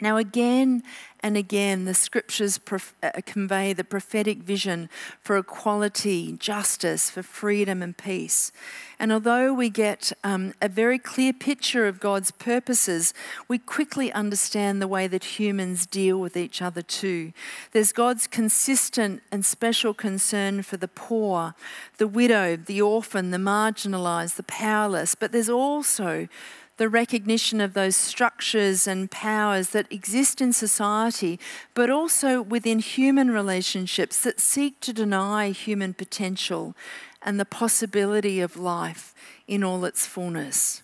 Now, 0.00 0.18
again 0.18 0.82
and 1.20 1.36
again, 1.36 1.86
the 1.86 1.94
scriptures 1.94 2.58
prof- 2.58 2.94
uh, 3.02 3.10
convey 3.24 3.72
the 3.72 3.82
prophetic 3.82 4.38
vision 4.38 4.90
for 5.20 5.38
equality, 5.38 6.36
justice, 6.38 7.08
for 7.08 7.22
freedom 7.22 7.82
and 7.82 7.96
peace. 7.96 8.52
And 8.98 9.10
although 9.10 9.54
we 9.54 9.70
get 9.70 10.12
um, 10.22 10.52
a 10.60 10.68
very 10.68 10.98
clear 10.98 11.32
picture 11.32 11.86
of 11.86 11.98
God's 11.98 12.30
purposes, 12.30 13.14
we 13.48 13.58
quickly 13.58 14.12
understand 14.12 14.80
the 14.80 14.86
way 14.86 15.06
that 15.08 15.38
humans 15.40 15.86
deal 15.86 16.20
with 16.20 16.36
each 16.36 16.60
other 16.60 16.82
too. 16.82 17.32
There's 17.72 17.92
God's 17.92 18.26
consistent 18.26 19.22
and 19.32 19.44
special 19.44 19.94
concern 19.94 20.62
for 20.62 20.76
the 20.76 20.88
poor, 20.88 21.54
the 21.96 22.06
widow, 22.06 22.56
the 22.56 22.82
orphan, 22.82 23.30
the 23.30 23.38
marginalized, 23.38 24.36
the 24.36 24.42
powerless, 24.42 25.14
but 25.14 25.32
there's 25.32 25.50
also 25.50 26.28
the 26.76 26.88
recognition 26.88 27.60
of 27.60 27.74
those 27.74 27.96
structures 27.96 28.86
and 28.86 29.10
powers 29.10 29.70
that 29.70 29.90
exist 29.90 30.40
in 30.40 30.52
society, 30.52 31.40
but 31.74 31.90
also 31.90 32.42
within 32.42 32.80
human 32.80 33.30
relationships 33.30 34.20
that 34.22 34.40
seek 34.40 34.78
to 34.80 34.92
deny 34.92 35.50
human 35.50 35.94
potential 35.94 36.74
and 37.22 37.40
the 37.40 37.44
possibility 37.44 38.40
of 38.40 38.56
life 38.56 39.14
in 39.48 39.64
all 39.64 39.84
its 39.84 40.06
fullness. 40.06 40.82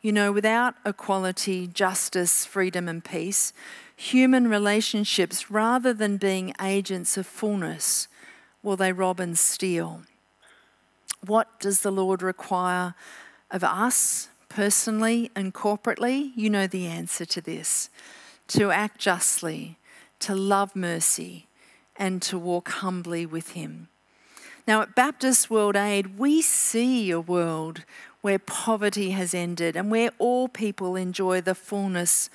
You 0.00 0.12
know, 0.12 0.32
without 0.32 0.74
equality, 0.84 1.68
justice, 1.68 2.44
freedom, 2.44 2.88
and 2.88 3.04
peace, 3.04 3.52
human 3.94 4.48
relationships, 4.48 5.48
rather 5.48 5.94
than 5.94 6.16
being 6.16 6.54
agents 6.60 7.16
of 7.16 7.26
fullness, 7.26 8.08
will 8.64 8.76
they 8.76 8.92
rob 8.92 9.20
and 9.20 9.38
steal? 9.38 10.02
What 11.24 11.60
does 11.60 11.80
the 11.80 11.92
Lord 11.92 12.20
require 12.20 12.94
of 13.52 13.62
us 13.62 14.28
personally 14.54 15.30
and 15.34 15.54
corporately? 15.54 16.32
You 16.34 16.50
know 16.50 16.66
the 16.66 16.86
answer 16.86 17.24
to 17.24 17.40
this 17.40 17.88
to 18.48 18.70
act 18.70 18.98
justly, 19.00 19.78
to 20.18 20.34
love 20.34 20.76
mercy, 20.76 21.46
and 21.96 22.20
to 22.22 22.38
walk 22.38 22.68
humbly 22.68 23.24
with 23.24 23.50
Him. 23.50 23.88
Now, 24.66 24.82
at 24.82 24.94
Baptist 24.94 25.50
World 25.50 25.74
Aid, 25.74 26.18
we 26.18 26.42
see 26.42 27.10
a 27.10 27.20
world 27.20 27.84
where 28.20 28.38
poverty 28.38 29.10
has 29.10 29.34
ended 29.34 29.74
and 29.74 29.90
where 29.90 30.10
all 30.18 30.48
people 30.48 30.96
enjoy 30.96 31.40
the 31.40 31.54
fullness 31.54 32.28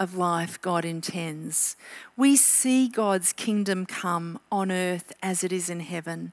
of 0.00 0.16
life 0.16 0.60
God 0.62 0.84
intends. 0.84 1.76
We 2.16 2.34
see 2.34 2.88
God's 2.88 3.34
kingdom 3.34 3.84
come 3.84 4.40
on 4.50 4.72
earth 4.72 5.12
as 5.22 5.44
it 5.44 5.52
is 5.52 5.68
in 5.68 5.80
heaven. 5.80 6.32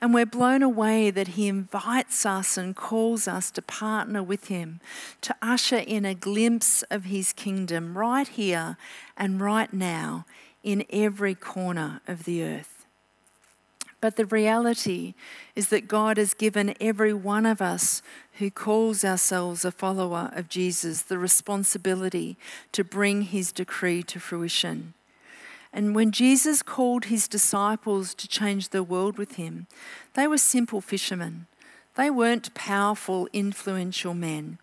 And 0.00 0.14
we're 0.14 0.24
blown 0.24 0.62
away 0.62 1.10
that 1.10 1.28
He 1.28 1.48
invites 1.48 2.24
us 2.24 2.56
and 2.56 2.76
calls 2.76 3.26
us 3.26 3.50
to 3.50 3.60
partner 3.60 4.22
with 4.22 4.46
Him, 4.46 4.80
to 5.22 5.34
usher 5.42 5.78
in 5.78 6.04
a 6.04 6.14
glimpse 6.14 6.82
of 6.84 7.06
His 7.06 7.32
kingdom 7.32 7.98
right 7.98 8.28
here 8.28 8.76
and 9.16 9.40
right 9.40 9.72
now 9.72 10.24
in 10.62 10.84
every 10.88 11.34
corner 11.34 12.00
of 12.06 12.24
the 12.24 12.44
earth. 12.44 12.77
But 14.00 14.16
the 14.16 14.26
reality 14.26 15.14
is 15.56 15.68
that 15.68 15.88
God 15.88 16.18
has 16.18 16.34
given 16.34 16.74
every 16.80 17.12
one 17.12 17.46
of 17.46 17.60
us 17.60 18.00
who 18.34 18.50
calls 18.50 19.04
ourselves 19.04 19.64
a 19.64 19.72
follower 19.72 20.30
of 20.34 20.48
Jesus 20.48 21.02
the 21.02 21.18
responsibility 21.18 22.36
to 22.72 22.84
bring 22.84 23.22
his 23.22 23.50
decree 23.50 24.02
to 24.04 24.20
fruition. 24.20 24.94
And 25.72 25.94
when 25.94 26.12
Jesus 26.12 26.62
called 26.62 27.06
his 27.06 27.28
disciples 27.28 28.14
to 28.14 28.28
change 28.28 28.68
the 28.68 28.82
world 28.82 29.18
with 29.18 29.34
him, 29.34 29.66
they 30.14 30.26
were 30.26 30.38
simple 30.38 30.80
fishermen. 30.80 31.46
They 31.96 32.10
weren't 32.10 32.54
powerful, 32.54 33.28
influential 33.32 34.14
men. 34.14 34.58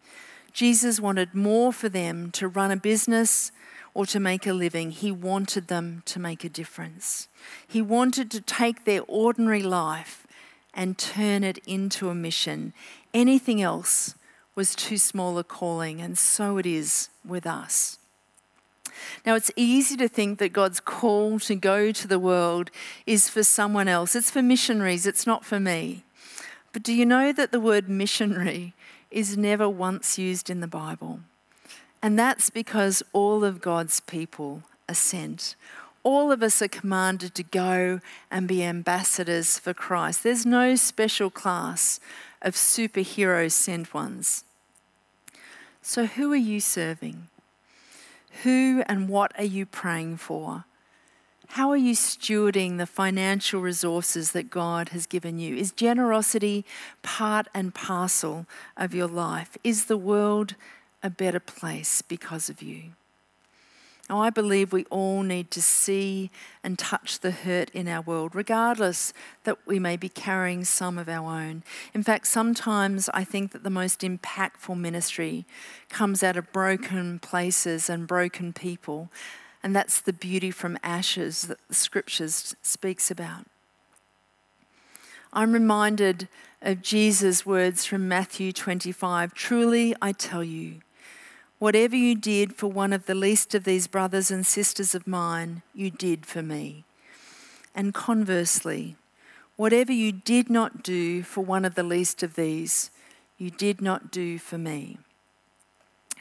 Jesus 0.53 1.01
wanted 1.01 1.35
more 1.35 1.73
for 1.73 1.89
them 1.89 2.31
to 2.31 2.47
run 2.47 2.71
a 2.71 2.77
business, 2.77 3.51
or 3.95 4.05
to 4.05 4.19
make 4.19 4.45
a 4.45 4.53
living. 4.53 4.91
He 4.91 5.11
wanted 5.11 5.67
them 5.67 6.03
to 6.05 6.19
make 6.19 6.43
a 6.43 6.49
difference. 6.49 7.27
He 7.67 7.81
wanted 7.81 8.29
to 8.31 8.41
take 8.41 8.83
their 8.83 9.01
ordinary 9.07 9.63
life 9.63 10.27
and 10.75 10.97
turn 10.97 11.43
it 11.43 11.57
into 11.65 12.09
a 12.09 12.13
mission. 12.13 12.73
Anything 13.13 13.61
else 13.61 14.13
was 14.53 14.75
too 14.75 14.97
small 14.97 15.39
a 15.39 15.43
calling, 15.43 16.01
and 16.01 16.17
so 16.17 16.57
it 16.57 16.65
is 16.65 17.09
with 17.25 17.47
us. 17.47 17.97
Now, 19.25 19.35
it's 19.35 19.51
easy 19.55 19.97
to 19.97 20.07
think 20.07 20.39
that 20.39 20.53
God's 20.53 20.79
call 20.79 21.39
to 21.39 21.55
go 21.55 21.91
to 21.91 22.07
the 22.07 22.19
world 22.19 22.71
is 23.05 23.29
for 23.29 23.43
someone 23.43 23.87
else. 23.87 24.15
It's 24.15 24.29
for 24.29 24.41
missionaries, 24.41 25.05
it's 25.07 25.25
not 25.25 25.45
for 25.45 25.59
me. 25.59 26.03
But 26.73 26.83
do 26.83 26.93
you 26.93 27.05
know 27.05 27.31
that 27.31 27.51
the 27.51 27.59
word 27.59 27.87
missionary 27.87 28.73
is 29.09 29.37
never 29.37 29.69
once 29.69 30.17
used 30.17 30.49
in 30.49 30.59
the 30.59 30.67
Bible? 30.67 31.21
And 32.05 32.19
that's 32.19 32.51
because 32.51 33.01
all 33.13 33.43
of 33.43 33.61
God's 33.61 33.99
people 33.99 34.61
are 34.87 34.93
sent. 34.93 35.55
All 36.03 36.31
of 36.31 36.43
us 36.43 36.61
are 36.61 36.67
commanded 36.67 37.33
to 37.33 37.41
go 37.41 37.99
and 38.29 38.47
be 38.47 38.63
ambassadors 38.63 39.57
for 39.57 39.73
Christ. 39.73 40.21
There's 40.21 40.45
no 40.45 40.75
special 40.75 41.31
class 41.31 41.99
of 42.43 42.53
superhero 42.53 43.51
sent 43.51 43.91
ones. 43.91 44.43
So, 45.81 46.05
who 46.05 46.31
are 46.31 46.35
you 46.35 46.59
serving? 46.59 47.23
Who 48.43 48.83
and 48.87 49.09
what 49.09 49.31
are 49.39 49.43
you 49.43 49.65
praying 49.65 50.17
for? 50.17 50.65
How 51.47 51.71
are 51.71 51.75
you 51.75 51.95
stewarding 51.95 52.77
the 52.77 52.85
financial 52.85 53.61
resources 53.61 54.31
that 54.33 54.51
God 54.51 54.89
has 54.89 55.07
given 55.07 55.39
you? 55.39 55.55
Is 55.55 55.71
generosity 55.71 56.65
part 57.01 57.47
and 57.55 57.73
parcel 57.73 58.45
of 58.77 58.93
your 58.93 59.07
life? 59.07 59.57
Is 59.63 59.85
the 59.85 59.97
world 59.97 60.53
a 61.05 61.09
better 61.11 61.39
place 61.39 62.01
because 62.01 62.49
of 62.49 62.63
you. 62.63 62.85
Now, 64.09 64.21
I 64.21 64.31
believe 64.31 64.73
we 64.73 64.85
all 64.85 65.21
need 65.21 65.51
to 65.51 65.61
see 65.61 66.31
and 66.63 66.77
touch 66.77 67.19
the 67.19 67.29
hurt 67.31 67.69
in 67.71 67.87
our 67.87 68.01
world, 68.01 68.35
regardless 68.35 69.13
that 69.43 69.57
we 69.67 69.77
may 69.79 69.97
be 69.97 70.09
carrying 70.09 70.63
some 70.63 70.97
of 70.97 71.07
our 71.07 71.27
own. 71.27 71.63
In 71.93 72.01
fact, 72.01 72.25
sometimes 72.25 73.07
I 73.13 73.23
think 73.23 73.51
that 73.51 73.63
the 73.63 73.69
most 73.69 74.01
impactful 74.01 74.77
ministry 74.77 75.45
comes 75.89 76.23
out 76.23 76.37
of 76.37 76.51
broken 76.51 77.19
places 77.19 77.87
and 77.87 78.07
broken 78.07 78.51
people, 78.51 79.09
and 79.63 79.75
that's 79.75 80.01
the 80.01 80.13
beauty 80.13 80.51
from 80.51 80.77
ashes 80.83 81.43
that 81.43 81.59
the 81.67 81.75
scriptures 81.75 82.55
speaks 82.63 83.11
about. 83.11 83.45
I'm 85.33 85.51
reminded 85.51 86.29
of 86.61 86.81
Jesus' 86.81 87.45
words 87.45 87.85
from 87.85 88.07
Matthew 88.07 88.51
25 88.51 89.33
Truly, 89.33 89.95
I 90.01 90.11
tell 90.11 90.43
you, 90.43 90.81
Whatever 91.65 91.95
you 91.95 92.13
did 92.13 92.55
for 92.55 92.67
one 92.67 92.93
of 92.93 93.07
the 93.07 93.15
least 93.15 93.55
of 93.55 93.63
these 93.63 93.87
brothers 93.87 94.29
and 94.29 94.45
sisters 94.45 94.93
of 94.93 95.07
mine, 95.07 95.63
you 95.73 95.89
did 95.89 96.23
for 96.23 96.43
me. 96.43 96.83
And 97.73 97.91
conversely, 97.91 98.97
whatever 99.55 99.91
you 99.91 100.11
did 100.11 100.47
not 100.47 100.83
do 100.83 101.23
for 101.23 101.43
one 101.43 101.65
of 101.65 101.73
the 101.73 101.81
least 101.81 102.21
of 102.21 102.35
these, 102.35 102.91
you 103.39 103.49
did 103.49 103.81
not 103.81 104.11
do 104.11 104.37
for 104.37 104.59
me. 104.59 104.99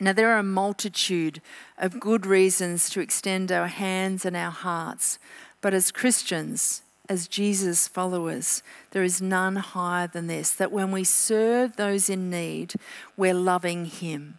Now, 0.00 0.14
there 0.14 0.30
are 0.30 0.38
a 0.38 0.42
multitude 0.42 1.42
of 1.76 2.00
good 2.00 2.24
reasons 2.24 2.88
to 2.88 3.00
extend 3.00 3.52
our 3.52 3.66
hands 3.66 4.24
and 4.24 4.34
our 4.34 4.50
hearts, 4.50 5.18
but 5.60 5.74
as 5.74 5.92
Christians, 5.92 6.80
as 7.06 7.28
Jesus 7.28 7.86
followers, 7.86 8.62
there 8.92 9.02
is 9.02 9.20
none 9.20 9.56
higher 9.56 10.06
than 10.06 10.26
this 10.26 10.52
that 10.52 10.72
when 10.72 10.90
we 10.90 11.04
serve 11.04 11.76
those 11.76 12.08
in 12.08 12.30
need, 12.30 12.76
we're 13.14 13.34
loving 13.34 13.84
Him. 13.84 14.38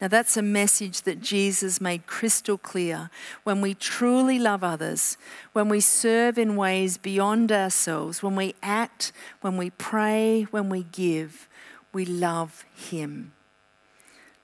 Now, 0.00 0.08
that's 0.08 0.38
a 0.38 0.42
message 0.42 1.02
that 1.02 1.20
Jesus 1.20 1.78
made 1.78 2.06
crystal 2.06 2.56
clear. 2.56 3.10
When 3.44 3.60
we 3.60 3.74
truly 3.74 4.38
love 4.38 4.64
others, 4.64 5.18
when 5.52 5.68
we 5.68 5.80
serve 5.80 6.38
in 6.38 6.56
ways 6.56 6.96
beyond 6.96 7.52
ourselves, 7.52 8.22
when 8.22 8.34
we 8.34 8.54
act, 8.62 9.12
when 9.42 9.58
we 9.58 9.68
pray, 9.70 10.44
when 10.50 10.70
we 10.70 10.84
give, 10.84 11.48
we 11.92 12.06
love 12.06 12.64
Him. 12.74 13.32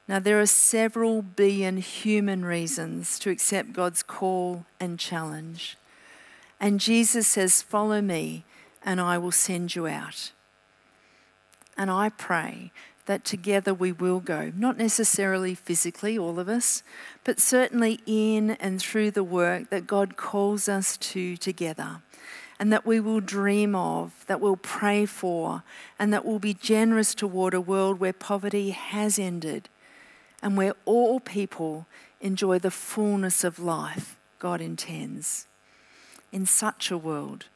Now, 0.07 0.19
there 0.19 0.41
are 0.41 0.47
several 0.47 1.23
billion 1.23 1.79
human 1.79 2.45
reasons 2.45 3.19
to 3.21 3.31
accept 3.31 3.73
God's 3.73 4.03
call 4.03 4.67
and 4.79 4.99
challenge. 4.99 5.79
And 6.61 6.81
Jesus 6.81 7.27
says, 7.27 7.63
Follow 7.63 8.03
me, 8.03 8.45
and 8.85 9.01
I 9.01 9.17
will 9.17 9.33
send 9.33 9.75
you 9.75 9.87
out. 9.87 10.33
And 11.79 11.91
I 11.91 12.11
pray 12.11 12.73
that 13.07 13.25
together 13.25 13.73
we 13.73 13.93
will 13.93 14.21
go, 14.21 14.53
not 14.57 14.77
necessarily 14.77 15.55
physically, 15.55 16.19
all 16.19 16.39
of 16.39 16.49
us, 16.49 16.83
but 17.25 17.41
certainly 17.41 18.01
in 18.05 18.51
and 18.53 18.81
through 18.81 19.11
the 19.11 19.25
work 19.25 19.71
that 19.71 19.87
God 19.87 20.17
calls 20.17 20.69
us 20.69 20.97
to 20.99 21.37
together, 21.37 22.03
and 22.59 22.73
that 22.73 22.87
we 22.87 23.01
will 23.01 23.21
dream 23.21 23.75
of, 23.75 24.25
that 24.27 24.41
we'll 24.41 24.57
pray 24.57 25.07
for, 25.07 25.63
and 25.99 26.13
that 26.13 26.25
we'll 26.25 26.39
be 26.39 26.55
generous 26.55 27.15
toward 27.15 27.55
a 27.55 27.61
world 27.61 28.01
where 28.01 28.13
poverty 28.13 28.71
has 28.71 29.19
ended 29.19 29.69
and 30.43 30.57
where 30.57 30.75
all 30.85 31.19
people 31.21 31.87
enjoy 32.21 32.59
the 32.59 32.71
fullness 32.71 33.45
of 33.45 33.59
life 33.59 34.17
God 34.39 34.61
intends. 34.61 35.47
In 36.33 36.45
such 36.45 36.91
a 36.91 36.99
world, 36.99 37.47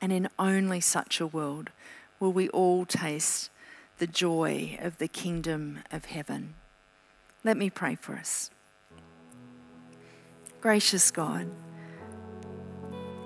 and 0.00 0.12
in 0.12 0.28
only 0.38 0.80
such 0.80 1.20
a 1.20 1.26
world, 1.26 1.70
will 2.18 2.32
we 2.32 2.48
all 2.48 2.84
taste 2.84 3.50
the 3.98 4.06
joy 4.06 4.78
of 4.82 4.98
the 4.98 5.08
kingdom 5.08 5.80
of 5.90 6.06
heaven. 6.06 6.54
Let 7.44 7.56
me 7.56 7.70
pray 7.70 7.94
for 7.94 8.14
us. 8.14 8.50
Gracious 10.60 11.10
God, 11.10 11.48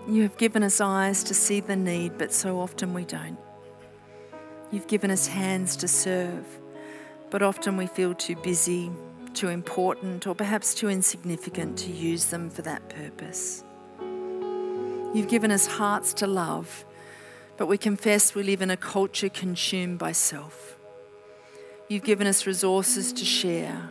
you 0.09 0.23
have 0.23 0.37
given 0.37 0.63
us 0.63 0.81
eyes 0.81 1.25
to 1.25 1.35
see 1.35 1.61
the 1.61 1.77
need, 1.77 2.19
but 2.19 2.33
so 2.33 2.61
often 2.61 2.93
we 2.95 3.05
don't. 3.05 3.39
You've 4.71 4.87
given 4.87 5.11
us 5.11 5.27
hands 5.27 5.75
to 5.77 5.89
serve, 5.89 6.45
but 7.31 7.43
often 7.43 7.77
we 7.77 7.87
feel 7.87 8.15
too 8.15 8.37
busy, 8.37 8.91
too 9.35 9.49
important, 9.49 10.27
or 10.27 10.35
perhaps 10.35 10.75
too 10.75 10.89
insignificant 10.89 11.79
to 11.79 11.91
use 11.91 12.27
them 12.27 12.51
for 12.51 12.63
that 12.63 12.89
purpose. 12.89 13.65
You've 15.13 15.29
given 15.29 15.51
us 15.51 15.67
hearts 15.67 16.13
to 16.15 16.27
love, 16.27 16.85
but 17.61 17.67
we 17.67 17.77
confess 17.77 18.35
we 18.35 18.43
live 18.43 18.63
in 18.63 18.71
a 18.71 18.77
culture 18.77 19.29
consumed 19.29 19.99
by 19.99 20.13
self. 20.13 20.79
You've 21.89 22.05
given 22.05 22.27
us 22.27 22.47
resources 22.47 23.13
to 23.13 23.25
share, 23.27 23.91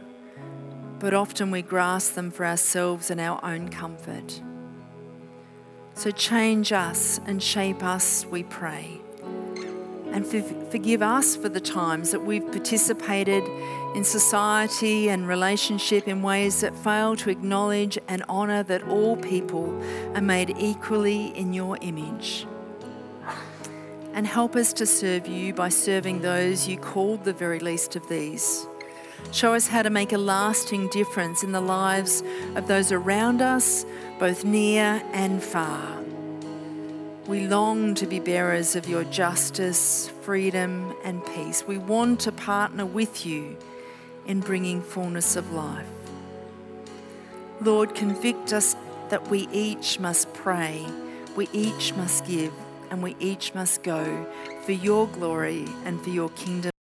but 0.98 1.14
often 1.14 1.52
we 1.52 1.62
grasp 1.62 2.16
them 2.16 2.32
for 2.32 2.48
ourselves 2.48 3.12
and 3.12 3.22
our 3.22 3.40
own 3.46 3.70
comfort. 3.70 4.42
So 5.94 6.10
change 6.10 6.72
us 6.72 7.20
and 7.28 7.44
shape 7.44 7.84
us, 7.84 8.26
we 8.26 8.42
pray. 8.42 9.02
And 10.14 10.26
forgive 10.26 11.04
us 11.04 11.36
for 11.36 11.48
the 11.48 11.62
times 11.62 12.10
that 12.10 12.26
we've 12.26 12.52
participated 12.52 13.44
in 13.96 14.04
society 14.04 15.12
and 15.12 15.28
relationship 15.28 16.08
in 16.08 16.24
ways 16.24 16.62
that 16.62 16.76
fail 16.76 17.16
to 17.18 17.30
acknowledge 17.30 18.00
and 18.08 18.24
honour 18.24 18.64
that 18.64 18.82
all 18.88 19.16
people 19.16 19.80
are 20.16 20.22
made 20.22 20.56
equally 20.58 21.28
in 21.38 21.54
your 21.54 21.78
image. 21.82 22.48
And 24.20 24.28
help 24.28 24.58
us 24.58 24.74
to 24.74 24.86
serve 24.86 25.30
you 25.30 25.54
by 25.54 25.70
serving 25.70 26.20
those 26.20 26.68
you 26.68 26.78
called 26.78 27.24
the 27.24 27.32
very 27.32 27.62
least 27.62 27.96
of 27.96 28.10
these. 28.10 28.68
Show 29.32 29.54
us 29.54 29.66
how 29.66 29.82
to 29.82 29.90
make 29.90 30.12
a 30.12 30.18
lasting 30.18 30.90
difference 30.90 31.42
in 31.42 31.54
the 31.54 31.62
lives 31.62 32.22
of 32.56 32.68
those 32.68 32.92
around 32.92 33.42
us, 33.42 33.86
both 34.20 34.44
near 34.44 35.02
and 35.14 35.42
far. 35.42 36.02
We 37.28 37.48
long 37.48 37.96
to 37.96 38.06
be 38.06 38.20
bearers 38.20 38.76
of 38.76 38.90
your 38.90 39.06
justice, 39.06 40.12
freedom, 40.24 40.94
and 41.06 41.26
peace. 41.28 41.64
We 41.66 41.78
want 41.78 42.20
to 42.20 42.34
partner 42.34 42.86
with 42.86 43.26
you 43.26 43.56
in 44.26 44.42
bringing 44.42 44.82
fullness 44.82 45.38
of 45.38 45.54
life. 45.54 45.88
Lord, 47.62 47.96
convict 47.96 48.52
us 48.52 48.76
that 49.12 49.30
we 49.30 49.48
each 49.54 49.98
must 49.98 50.34
pray, 50.34 50.86
we 51.38 51.48
each 51.54 51.94
must 51.96 52.26
give, 52.26 52.52
and 52.92 53.02
we 53.02 53.16
each 53.20 53.54
must 53.54 53.84
go 53.84 54.26
for 54.64 54.72
your 54.72 55.08
glory 55.08 55.66
and 55.86 56.02
for 56.02 56.10
your 56.10 56.30
kingdom. 56.30 56.72